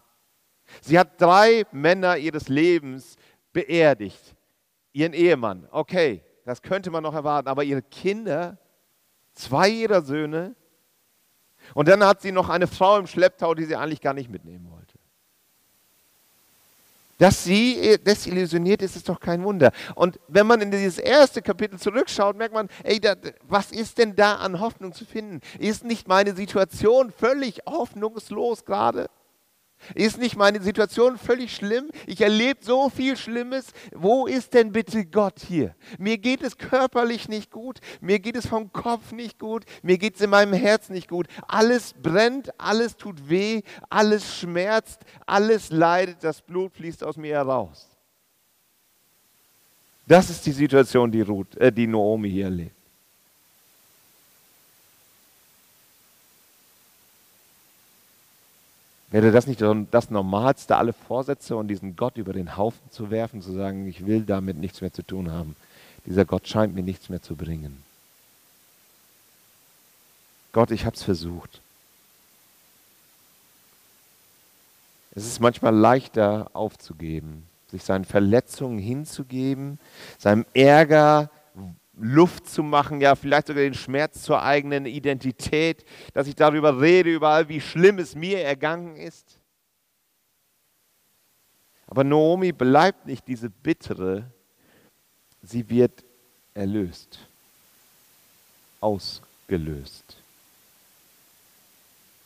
Sie 0.81 0.97
hat 0.97 1.21
drei 1.21 1.65
Männer 1.71 2.17
ihres 2.17 2.49
Lebens 2.49 3.17
beerdigt. 3.53 4.36
Ihren 4.93 5.13
Ehemann, 5.13 5.67
okay, 5.71 6.23
das 6.45 6.62
könnte 6.62 6.89
man 6.89 7.03
noch 7.03 7.13
erwarten, 7.13 7.49
aber 7.49 7.63
ihre 7.63 7.81
Kinder, 7.81 8.58
zwei 9.34 9.69
ihrer 9.69 10.01
Söhne, 10.01 10.55
und 11.73 11.88
dann 11.88 12.03
hat 12.03 12.21
sie 12.21 12.31
noch 12.31 12.49
eine 12.49 12.67
Frau 12.67 12.97
im 12.97 13.08
Schlepptau, 13.08 13.55
die 13.55 13.65
sie 13.65 13.75
eigentlich 13.75 14.01
gar 14.01 14.13
nicht 14.13 14.29
mitnehmen 14.29 14.69
wollte. 14.69 14.85
Dass 17.17 17.45
sie 17.45 17.80
äh, 17.80 17.97
desillusioniert 17.97 18.82
ist, 18.82 18.95
ist 18.97 19.08
doch 19.08 19.19
kein 19.19 19.43
Wunder. 19.43 19.71
Und 19.95 20.19
wenn 20.28 20.45
man 20.45 20.60
in 20.62 20.71
dieses 20.71 20.97
erste 20.97 21.41
Kapitel 21.41 21.80
zurückschaut, 21.80 22.36
merkt 22.36 22.54
man, 22.54 22.67
ey, 22.84 22.99
da, 22.99 23.15
was 23.43 23.71
ist 23.71 23.97
denn 23.97 24.15
da 24.15 24.36
an 24.36 24.60
Hoffnung 24.60 24.91
zu 24.91 25.06
finden? 25.06 25.39
Ist 25.58 25.86
nicht 25.86 26.08
meine 26.08 26.36
Situation 26.36 27.12
völlig 27.12 27.62
hoffnungslos 27.65 28.65
gerade? 28.65 29.08
Ist 29.93 30.17
nicht 30.17 30.36
meine 30.36 30.62
Situation 30.62 31.17
völlig 31.17 31.56
schlimm? 31.56 31.89
Ich 32.08 32.21
erlebe 32.21 32.60
so 32.63 32.89
viel 32.89 33.17
Schlimmes. 33.17 33.67
Wo 33.93 34.26
ist 34.26 34.54
denn 34.54 34.71
bitte 34.71 35.06
Gott 35.06 35.39
hier? 35.48 35.76
Mir 36.00 36.17
geht 36.17 36.41
es 36.41 36.58
körperlich 36.58 37.30
nicht 37.30 37.52
gut. 37.52 37.80
Mir 38.02 38.19
geht 38.19 38.36
es 38.36 38.48
vom 38.48 38.71
Kopf 38.74 39.12
nicht 39.12 39.39
gut. 39.39 39.65
Mir 39.84 39.98
geht 39.98 40.15
es 40.15 40.21
in 40.21 40.30
meinem 40.30 40.54
Herz 40.54 40.89
nicht 40.89 41.08
gut. 41.08 41.28
Alles 41.48 41.93
brennt, 41.93 42.52
alles 42.60 42.98
tut 42.98 43.30
weh, 43.30 43.62
alles 43.89 44.38
schmerzt, 44.38 45.02
alles 45.26 45.69
leidet. 45.69 46.24
Das 46.24 46.41
Blut 46.41 46.74
fließt 46.74 47.04
aus 47.04 47.17
mir 47.17 47.36
heraus. 47.36 47.89
Das 50.08 50.30
ist 50.30 50.45
die 50.45 50.52
Situation, 50.52 51.12
die, 51.12 51.21
Ruth, 51.21 51.56
äh, 51.58 51.71
die 51.71 51.88
Naomi 51.88 52.30
hier 52.30 52.45
erlebt. 52.45 52.75
Wäre 59.15 59.32
das 59.32 59.47
nicht 59.47 59.63
das 59.91 60.10
Normalste, 60.10 60.75
alle 60.75 60.91
Vorsätze 60.91 61.56
und 61.56 61.69
diesen 61.69 61.95
Gott 61.95 62.17
über 62.17 62.34
den 62.34 62.58
Haufen 62.58 62.91
zu 62.91 63.12
werfen, 63.12 63.41
zu 63.41 63.54
sagen, 63.54 63.88
ich 63.88 64.06
will 64.06 64.23
damit 64.23 64.58
nichts 64.58 64.82
mehr 64.82 64.91
zu 64.91 65.04
tun 65.04 65.32
haben. 65.32 65.56
Dieser 66.06 66.25
Gott 66.25 66.45
scheint 66.49 66.75
mir 66.75 66.84
nichts 66.84 67.08
mehr 67.08 67.21
zu 67.21 67.38
bringen. 67.38 67.82
Gott, 70.51 70.69
ich 70.71 70.86
habe 70.86 70.97
es 70.97 71.04
versucht. 71.04 71.62
Es 75.12 75.25
ist 75.25 75.39
manchmal 75.39 75.73
leichter 75.73 76.49
aufzugeben, 76.51 77.47
sich 77.71 77.86
seinen 77.86 78.04
Verletzungen 78.04 78.80
hinzugeben, 78.80 79.80
seinem 80.17 80.45
Ärger 80.54 81.30
Luft 81.97 82.47
zu 82.49 82.62
machen, 82.62 82.99
ja 82.99 83.15
vielleicht 83.15 83.47
sogar 83.47 83.63
den 83.63 83.73
Schmerz 83.73 84.23
zur 84.23 84.41
eigenen 84.41 84.86
Identität, 84.86 85.86
dass 86.13 86.27
ich 86.27 86.36
darüber 86.36 86.81
rede, 86.81 87.13
überall, 87.13 87.47
wie 87.47 87.62
schlimm 87.62 87.99
es 87.99 88.15
mir 88.15 88.41
ergangen 88.41 88.95
ist. 88.97 89.39
Aber 91.88 92.03
Naomi 92.03 92.51
bleibt 92.51 93.05
nicht 93.05 93.27
diese 93.27 93.49
bittere, 93.49 94.25
sie 95.41 95.69
wird 95.69 96.03
erlöst, 96.53 97.19
ausgelöst. 98.81 100.17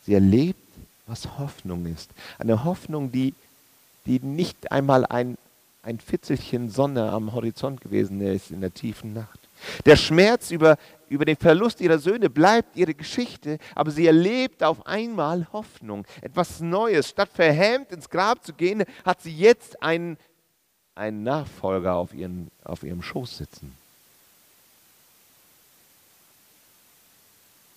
Sie 0.06 0.14
erlebt, 0.14 0.58
was 1.06 1.38
Hoffnung 1.38 1.86
ist. 1.86 2.10
Eine 2.38 2.64
Hoffnung, 2.64 3.12
die, 3.12 3.34
die 4.06 4.20
nicht 4.20 4.72
einmal 4.72 5.04
ein, 5.06 5.36
ein 5.82 6.00
Fitzelchen 6.00 6.70
Sonne 6.70 7.10
am 7.10 7.32
Horizont 7.32 7.80
gewesen 7.80 8.20
ist 8.20 8.50
in 8.50 8.60
der 8.60 8.72
tiefen 8.72 9.12
Nacht. 9.12 9.39
Der 9.84 9.96
Schmerz 9.96 10.50
über, 10.50 10.76
über 11.08 11.24
den 11.24 11.36
Verlust 11.36 11.80
ihrer 11.80 11.98
Söhne 11.98 12.30
bleibt 12.30 12.76
ihre 12.76 12.94
Geschichte, 12.94 13.58
aber 13.74 13.90
sie 13.90 14.06
erlebt 14.06 14.62
auf 14.62 14.86
einmal 14.86 15.46
Hoffnung, 15.52 16.06
etwas 16.22 16.60
Neues. 16.60 17.08
Statt 17.08 17.30
verhämt 17.32 17.92
ins 17.92 18.08
Grab 18.08 18.44
zu 18.44 18.52
gehen, 18.52 18.84
hat 19.04 19.20
sie 19.22 19.34
jetzt 19.34 19.82
einen, 19.82 20.16
einen 20.94 21.22
Nachfolger 21.22 21.94
auf, 21.94 22.14
ihren, 22.14 22.50
auf 22.64 22.82
ihrem 22.82 23.02
Schoß 23.02 23.38
sitzen. 23.38 23.76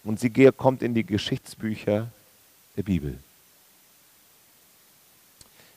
Und 0.04 0.20
sie 0.20 0.30
kommt 0.52 0.84
in 0.84 0.94
die 0.94 1.06
Geschichtsbücher 1.06 2.10
der 2.76 2.84
Bibel. 2.84 3.18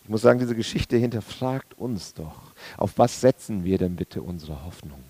Ich 0.03 0.11
muss 0.11 0.23
sagen, 0.23 0.39
diese 0.39 0.55
Geschichte 0.55 0.97
hinterfragt 0.97 1.79
uns 1.79 2.15
doch. 2.15 2.53
Auf 2.77 2.97
was 2.97 3.21
setzen 3.21 3.65
wir 3.65 3.79
denn 3.79 3.97
bitte 3.97 4.23
unsere 4.23 4.65
Hoffnung? 4.65 5.03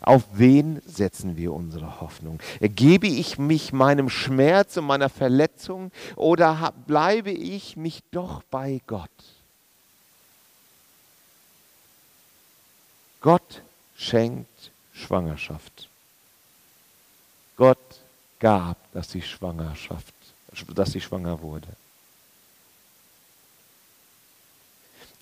Auf 0.00 0.24
wen 0.32 0.82
setzen 0.86 1.36
wir 1.36 1.52
unsere 1.52 2.00
Hoffnung? 2.00 2.40
Gebe 2.60 3.06
ich 3.06 3.38
mich 3.38 3.72
meinem 3.72 4.08
Schmerz 4.08 4.76
und 4.76 4.86
meiner 4.86 5.08
Verletzung 5.08 5.92
oder 6.16 6.72
bleibe 6.86 7.30
ich 7.30 7.76
mich 7.76 8.02
doch 8.10 8.42
bei 8.50 8.80
Gott? 8.86 9.10
Gott 13.20 13.62
schenkt 13.96 14.70
Schwangerschaft. 14.92 15.88
Gott 17.56 17.78
gab, 18.38 18.76
dass 18.92 19.10
sie 19.10 19.22
Schwangerschaft, 19.22 20.14
dass 20.74 20.92
sie 20.92 21.00
schwanger 21.00 21.40
wurde. 21.42 21.68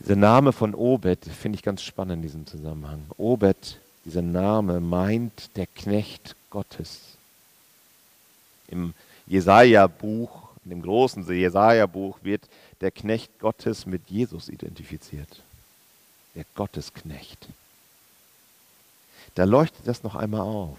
Dieser 0.00 0.16
Name 0.16 0.52
von 0.52 0.74
Obed 0.74 1.24
finde 1.24 1.56
ich 1.56 1.62
ganz 1.62 1.82
spannend 1.82 2.16
in 2.16 2.22
diesem 2.22 2.46
Zusammenhang. 2.46 3.06
Obed 3.16 3.78
dieser 4.06 4.22
Name 4.22 4.78
meint 4.78 5.56
der 5.56 5.66
Knecht 5.66 6.36
Gottes. 6.48 7.00
Im 8.68 8.94
Jesaja-Buch, 9.26 10.48
in 10.64 10.70
dem 10.70 10.82
großen 10.82 11.28
Jesaja-Buch, 11.28 12.18
wird 12.22 12.42
der 12.80 12.92
Knecht 12.92 13.38
Gottes 13.40 13.84
mit 13.84 14.08
Jesus 14.08 14.48
identifiziert. 14.48 15.42
Der 16.36 16.44
Gottesknecht. 16.54 17.48
Da 19.34 19.44
leuchtet 19.44 19.86
das 19.88 20.04
noch 20.04 20.14
einmal 20.14 20.42
auf. 20.42 20.78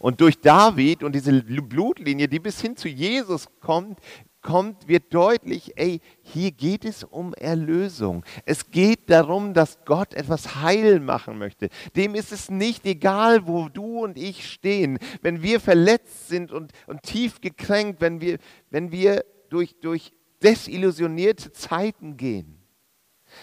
Und 0.00 0.20
durch 0.20 0.40
David 0.40 1.04
und 1.04 1.12
diese 1.12 1.42
Blutlinie, 1.42 2.26
die 2.26 2.40
bis 2.40 2.60
hin 2.60 2.76
zu 2.76 2.88
Jesus 2.88 3.46
kommt, 3.60 3.98
kommt, 4.44 4.86
wird 4.86 5.12
deutlich, 5.12 5.72
ey, 5.76 6.00
hier 6.22 6.52
geht 6.52 6.84
es 6.84 7.02
um 7.02 7.34
Erlösung. 7.34 8.24
Es 8.44 8.70
geht 8.70 9.10
darum, 9.10 9.54
dass 9.54 9.78
Gott 9.84 10.14
etwas 10.14 10.62
heil 10.62 11.00
machen 11.00 11.38
möchte. 11.38 11.70
Dem 11.96 12.14
ist 12.14 12.30
es 12.30 12.50
nicht 12.50 12.86
egal, 12.86 13.48
wo 13.48 13.68
du 13.68 14.04
und 14.04 14.16
ich 14.16 14.48
stehen. 14.48 15.00
Wenn 15.22 15.42
wir 15.42 15.58
verletzt 15.58 16.28
sind 16.28 16.52
und, 16.52 16.70
und 16.86 17.02
tief 17.02 17.40
gekränkt, 17.40 18.00
wenn 18.00 18.20
wir, 18.20 18.38
wenn 18.70 18.92
wir 18.92 19.24
durch, 19.48 19.74
durch 19.80 20.12
desillusionierte 20.42 21.50
Zeiten 21.50 22.16
gehen, 22.16 22.58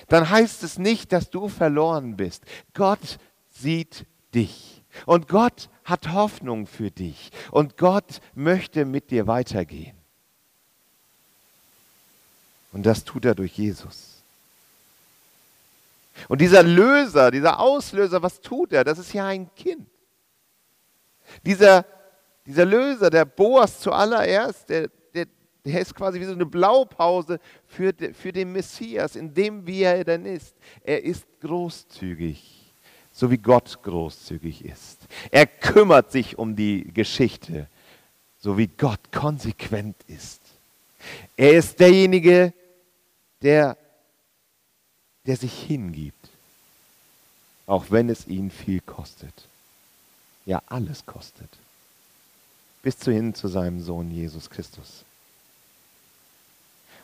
dann 0.08 0.30
heißt 0.30 0.64
es 0.64 0.78
nicht, 0.78 1.12
dass 1.12 1.30
du 1.30 1.50
verloren 1.50 2.16
bist. 2.16 2.46
Gott 2.74 3.18
sieht 3.50 4.06
dich. 4.34 4.84
Und 5.06 5.28
Gott 5.28 5.70
hat 5.84 6.14
Hoffnung 6.14 6.68
für 6.68 6.92
dich. 6.92 7.32
Und 7.52 7.78
Gott 7.78 8.22
möchte 8.36 8.86
mit 8.86 9.12
dir 9.12 9.28
weitergehen. 9.28 10.01
Und 12.72 12.86
das 12.86 13.04
tut 13.04 13.26
er 13.26 13.36
durch 13.36 13.58
Jesus. 13.58 14.22
Und 16.28 16.42
dieser 16.42 16.64
Löser, 16.64 17.32
dieser 17.32 17.60
Auslöser, 17.60 18.22
was 18.22 18.42
tut 18.42 18.74
er? 18.74 18.84
Das 18.84 19.00
ist 19.00 19.14
ja 19.14 19.28
ein 19.28 19.50
Kind. 19.56 19.88
Dieser, 21.46 21.86
dieser 22.46 22.66
Löser, 22.66 23.10
der 23.10 23.26
Boas 23.26 23.80
zuallererst, 23.80 24.70
der, 24.70 24.90
der, 25.14 25.28
der 25.66 25.82
ist 25.82 25.96
quasi 25.96 26.20
wie 26.20 26.26
so 26.26 26.34
eine 26.34 26.46
Blaupause 26.46 27.40
für, 27.68 27.94
für 28.14 28.32
den 28.32 28.52
Messias, 28.52 29.16
in 29.16 29.34
dem 29.34 29.66
wie 29.66 29.84
er 29.84 30.04
denn 30.04 30.26
ist. 30.26 30.56
Er 30.84 31.04
ist 31.04 31.26
großzügig, 31.42 32.74
so 33.12 33.32
wie 33.32 33.38
Gott 33.38 33.82
großzügig 33.82 34.66
ist. 34.66 35.00
Er 35.32 35.48
kümmert 35.48 36.12
sich 36.12 36.38
um 36.38 36.56
die 36.56 36.92
Geschichte, 36.94 37.68
so 38.38 38.58
wie 38.58 38.68
Gott 38.68 39.12
konsequent 39.12 39.96
ist. 40.08 40.42
Er 41.36 41.54
ist 41.54 41.80
derjenige, 41.80 42.54
der, 43.42 43.78
der 45.26 45.38
sich 45.38 45.54
hingibt, 45.54 46.30
auch 47.68 47.86
wenn 47.90 48.10
es 48.10 48.28
ihn 48.28 48.52
viel 48.52 48.82
kostet. 48.82 49.48
Ja, 50.46 50.62
alles 50.68 51.06
kostet. 51.06 51.50
Bis 52.84 52.98
zu 52.98 53.12
hin 53.12 53.36
zu 53.36 53.48
seinem 53.48 53.80
Sohn 53.80 54.10
Jesus 54.12 54.50
Christus. 54.50 55.04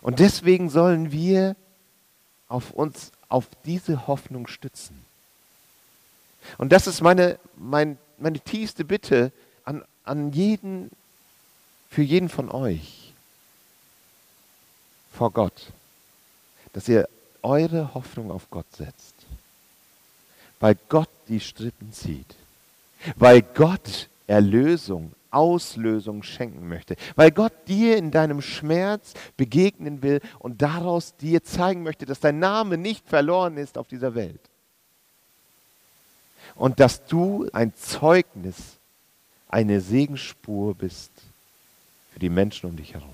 Und 0.02 0.20
deswegen 0.20 0.70
sollen 0.70 1.12
wir 1.12 1.56
auf 2.48 2.72
uns, 2.72 3.12
auf 3.30 3.48
diese 3.66 4.08
Hoffnung 4.08 4.48
stützen. 4.48 5.06
Und 6.58 6.72
das 6.72 6.88
ist 6.88 7.02
meine, 7.02 7.40
mein, 7.56 7.98
meine 8.18 8.40
tiefste 8.40 8.86
Bitte 8.86 9.32
an, 9.66 9.84
an 10.04 10.32
jeden, 10.32 10.90
für 11.90 12.04
jeden 12.04 12.30
von 12.30 12.50
euch 12.50 13.14
vor 15.12 15.32
Gott 15.32 15.72
dass 16.74 16.88
ihr 16.88 17.08
eure 17.42 17.94
Hoffnung 17.94 18.32
auf 18.32 18.50
Gott 18.50 18.72
setzt. 18.76 19.16
weil 20.60 20.76
Gott 20.90 21.10
die 21.28 21.40
Strippen 21.40 21.94
zieht, 21.94 22.36
weil 23.16 23.42
Gott 23.42 24.10
Erlösung, 24.26 25.12
Auslösung 25.30 26.24
schenken 26.24 26.68
möchte, 26.68 26.96
weil 27.16 27.32
Gott 27.32 27.54
dir 27.68 27.98
in 27.98 28.12
deinem 28.12 28.42
Schmerz 28.42 29.14
begegnen 29.36 30.02
will 30.02 30.20
und 30.40 30.62
daraus 30.62 31.16
dir 31.18 31.44
zeigen 31.44 31.84
möchte, 31.84 32.06
dass 32.06 32.20
dein 32.20 32.40
Name 32.40 32.78
nicht 32.78 33.08
verloren 33.08 33.58
ist 33.58 33.78
auf 33.78 33.88
dieser 33.88 34.16
Welt. 34.16 34.40
Und 36.56 36.80
dass 36.80 37.06
du 37.06 37.48
ein 37.54 37.74
Zeugnis, 37.76 38.56
eine 39.48 39.80
Segensspur 39.80 40.74
bist 40.76 41.12
für 42.14 42.20
die 42.20 42.30
Menschen 42.30 42.70
um 42.70 42.76
dich 42.76 42.94
herum. 42.94 43.14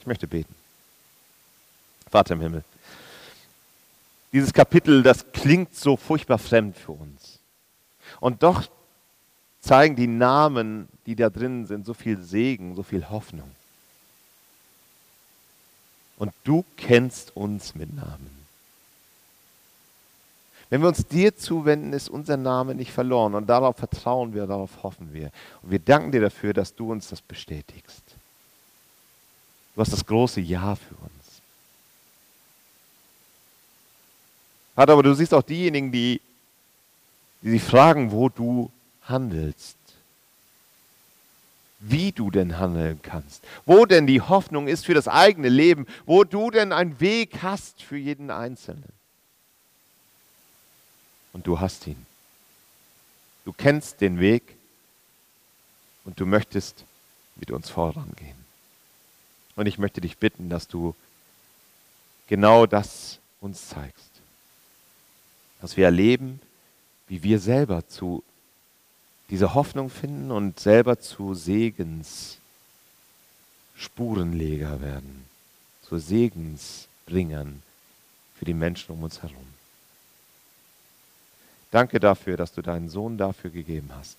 Ich 0.00 0.06
möchte 0.06 0.26
beten. 0.26 0.59
Vater 2.10 2.34
im 2.34 2.40
Himmel, 2.40 2.64
dieses 4.32 4.52
Kapitel, 4.52 5.02
das 5.02 5.32
klingt 5.32 5.74
so 5.74 5.96
furchtbar 5.96 6.38
fremd 6.38 6.76
für 6.76 6.92
uns. 6.92 7.40
Und 8.20 8.42
doch 8.42 8.68
zeigen 9.60 9.96
die 9.96 10.06
Namen, 10.06 10.88
die 11.06 11.16
da 11.16 11.30
drin 11.30 11.66
sind, 11.66 11.86
so 11.86 11.94
viel 11.94 12.20
Segen, 12.22 12.74
so 12.74 12.82
viel 12.82 13.08
Hoffnung. 13.08 13.50
Und 16.16 16.32
du 16.44 16.64
kennst 16.76 17.36
uns 17.36 17.74
mit 17.74 17.94
Namen. 17.94 18.40
Wenn 20.68 20.82
wir 20.82 20.88
uns 20.88 21.04
dir 21.06 21.36
zuwenden, 21.36 21.92
ist 21.92 22.08
unser 22.08 22.36
Name 22.36 22.76
nicht 22.76 22.92
verloren 22.92 23.34
und 23.34 23.48
darauf 23.48 23.76
vertrauen 23.76 24.34
wir, 24.34 24.46
darauf 24.46 24.82
hoffen 24.84 25.12
wir. 25.12 25.32
Und 25.62 25.72
wir 25.72 25.80
danken 25.80 26.12
dir 26.12 26.20
dafür, 26.20 26.52
dass 26.52 26.74
du 26.74 26.92
uns 26.92 27.08
das 27.08 27.20
bestätigst. 27.20 28.04
Du 29.74 29.80
hast 29.80 29.92
das 29.92 30.06
große 30.06 30.40
Ja 30.40 30.76
für 30.76 30.94
uns. 30.94 31.19
Vater, 34.74 34.92
aber 34.92 35.02
du 35.02 35.14
siehst 35.14 35.34
auch 35.34 35.42
diejenigen, 35.42 35.92
die, 35.92 36.20
die 37.42 37.50
sich 37.50 37.62
fragen, 37.62 38.12
wo 38.12 38.28
du 38.28 38.70
handelst. 39.02 39.76
Wie 41.80 42.12
du 42.12 42.30
denn 42.30 42.58
handeln 42.58 43.00
kannst. 43.02 43.42
Wo 43.64 43.86
denn 43.86 44.06
die 44.06 44.20
Hoffnung 44.20 44.68
ist 44.68 44.84
für 44.84 44.94
das 44.94 45.08
eigene 45.08 45.48
Leben. 45.48 45.86
Wo 46.04 46.24
du 46.24 46.50
denn 46.50 46.72
einen 46.72 47.00
Weg 47.00 47.42
hast 47.42 47.82
für 47.82 47.96
jeden 47.96 48.30
Einzelnen. 48.30 48.92
Und 51.32 51.46
du 51.46 51.58
hast 51.58 51.86
ihn. 51.86 52.06
Du 53.44 53.52
kennst 53.52 54.00
den 54.00 54.20
Weg 54.20 54.56
und 56.04 56.20
du 56.20 56.26
möchtest 56.26 56.84
mit 57.36 57.50
uns 57.50 57.70
vorangehen. 57.70 58.36
Und 59.56 59.66
ich 59.66 59.78
möchte 59.78 60.00
dich 60.00 60.18
bitten, 60.18 60.48
dass 60.50 60.68
du 60.68 60.94
genau 62.28 62.66
das 62.66 63.18
uns 63.40 63.68
zeigst. 63.68 64.09
Dass 65.60 65.76
wir 65.76 65.84
erleben, 65.84 66.40
wie 67.08 67.22
wir 67.22 67.38
selber 67.38 67.86
zu 67.86 68.22
dieser 69.30 69.54
Hoffnung 69.54 69.90
finden 69.90 70.30
und 70.30 70.58
selber 70.58 70.98
zu 70.98 71.34
Segens 71.34 72.38
Spurenleger 73.76 74.80
werden, 74.82 75.24
zu 75.82 75.98
Segensbringern 75.98 77.62
für 78.38 78.44
die 78.44 78.54
Menschen 78.54 78.92
um 78.92 79.02
uns 79.02 79.22
herum. 79.22 79.46
Danke 81.70 82.00
dafür, 82.00 82.36
dass 82.36 82.52
du 82.52 82.62
deinen 82.62 82.88
Sohn 82.88 83.16
dafür 83.16 83.50
gegeben 83.50 83.90
hast, 83.94 84.18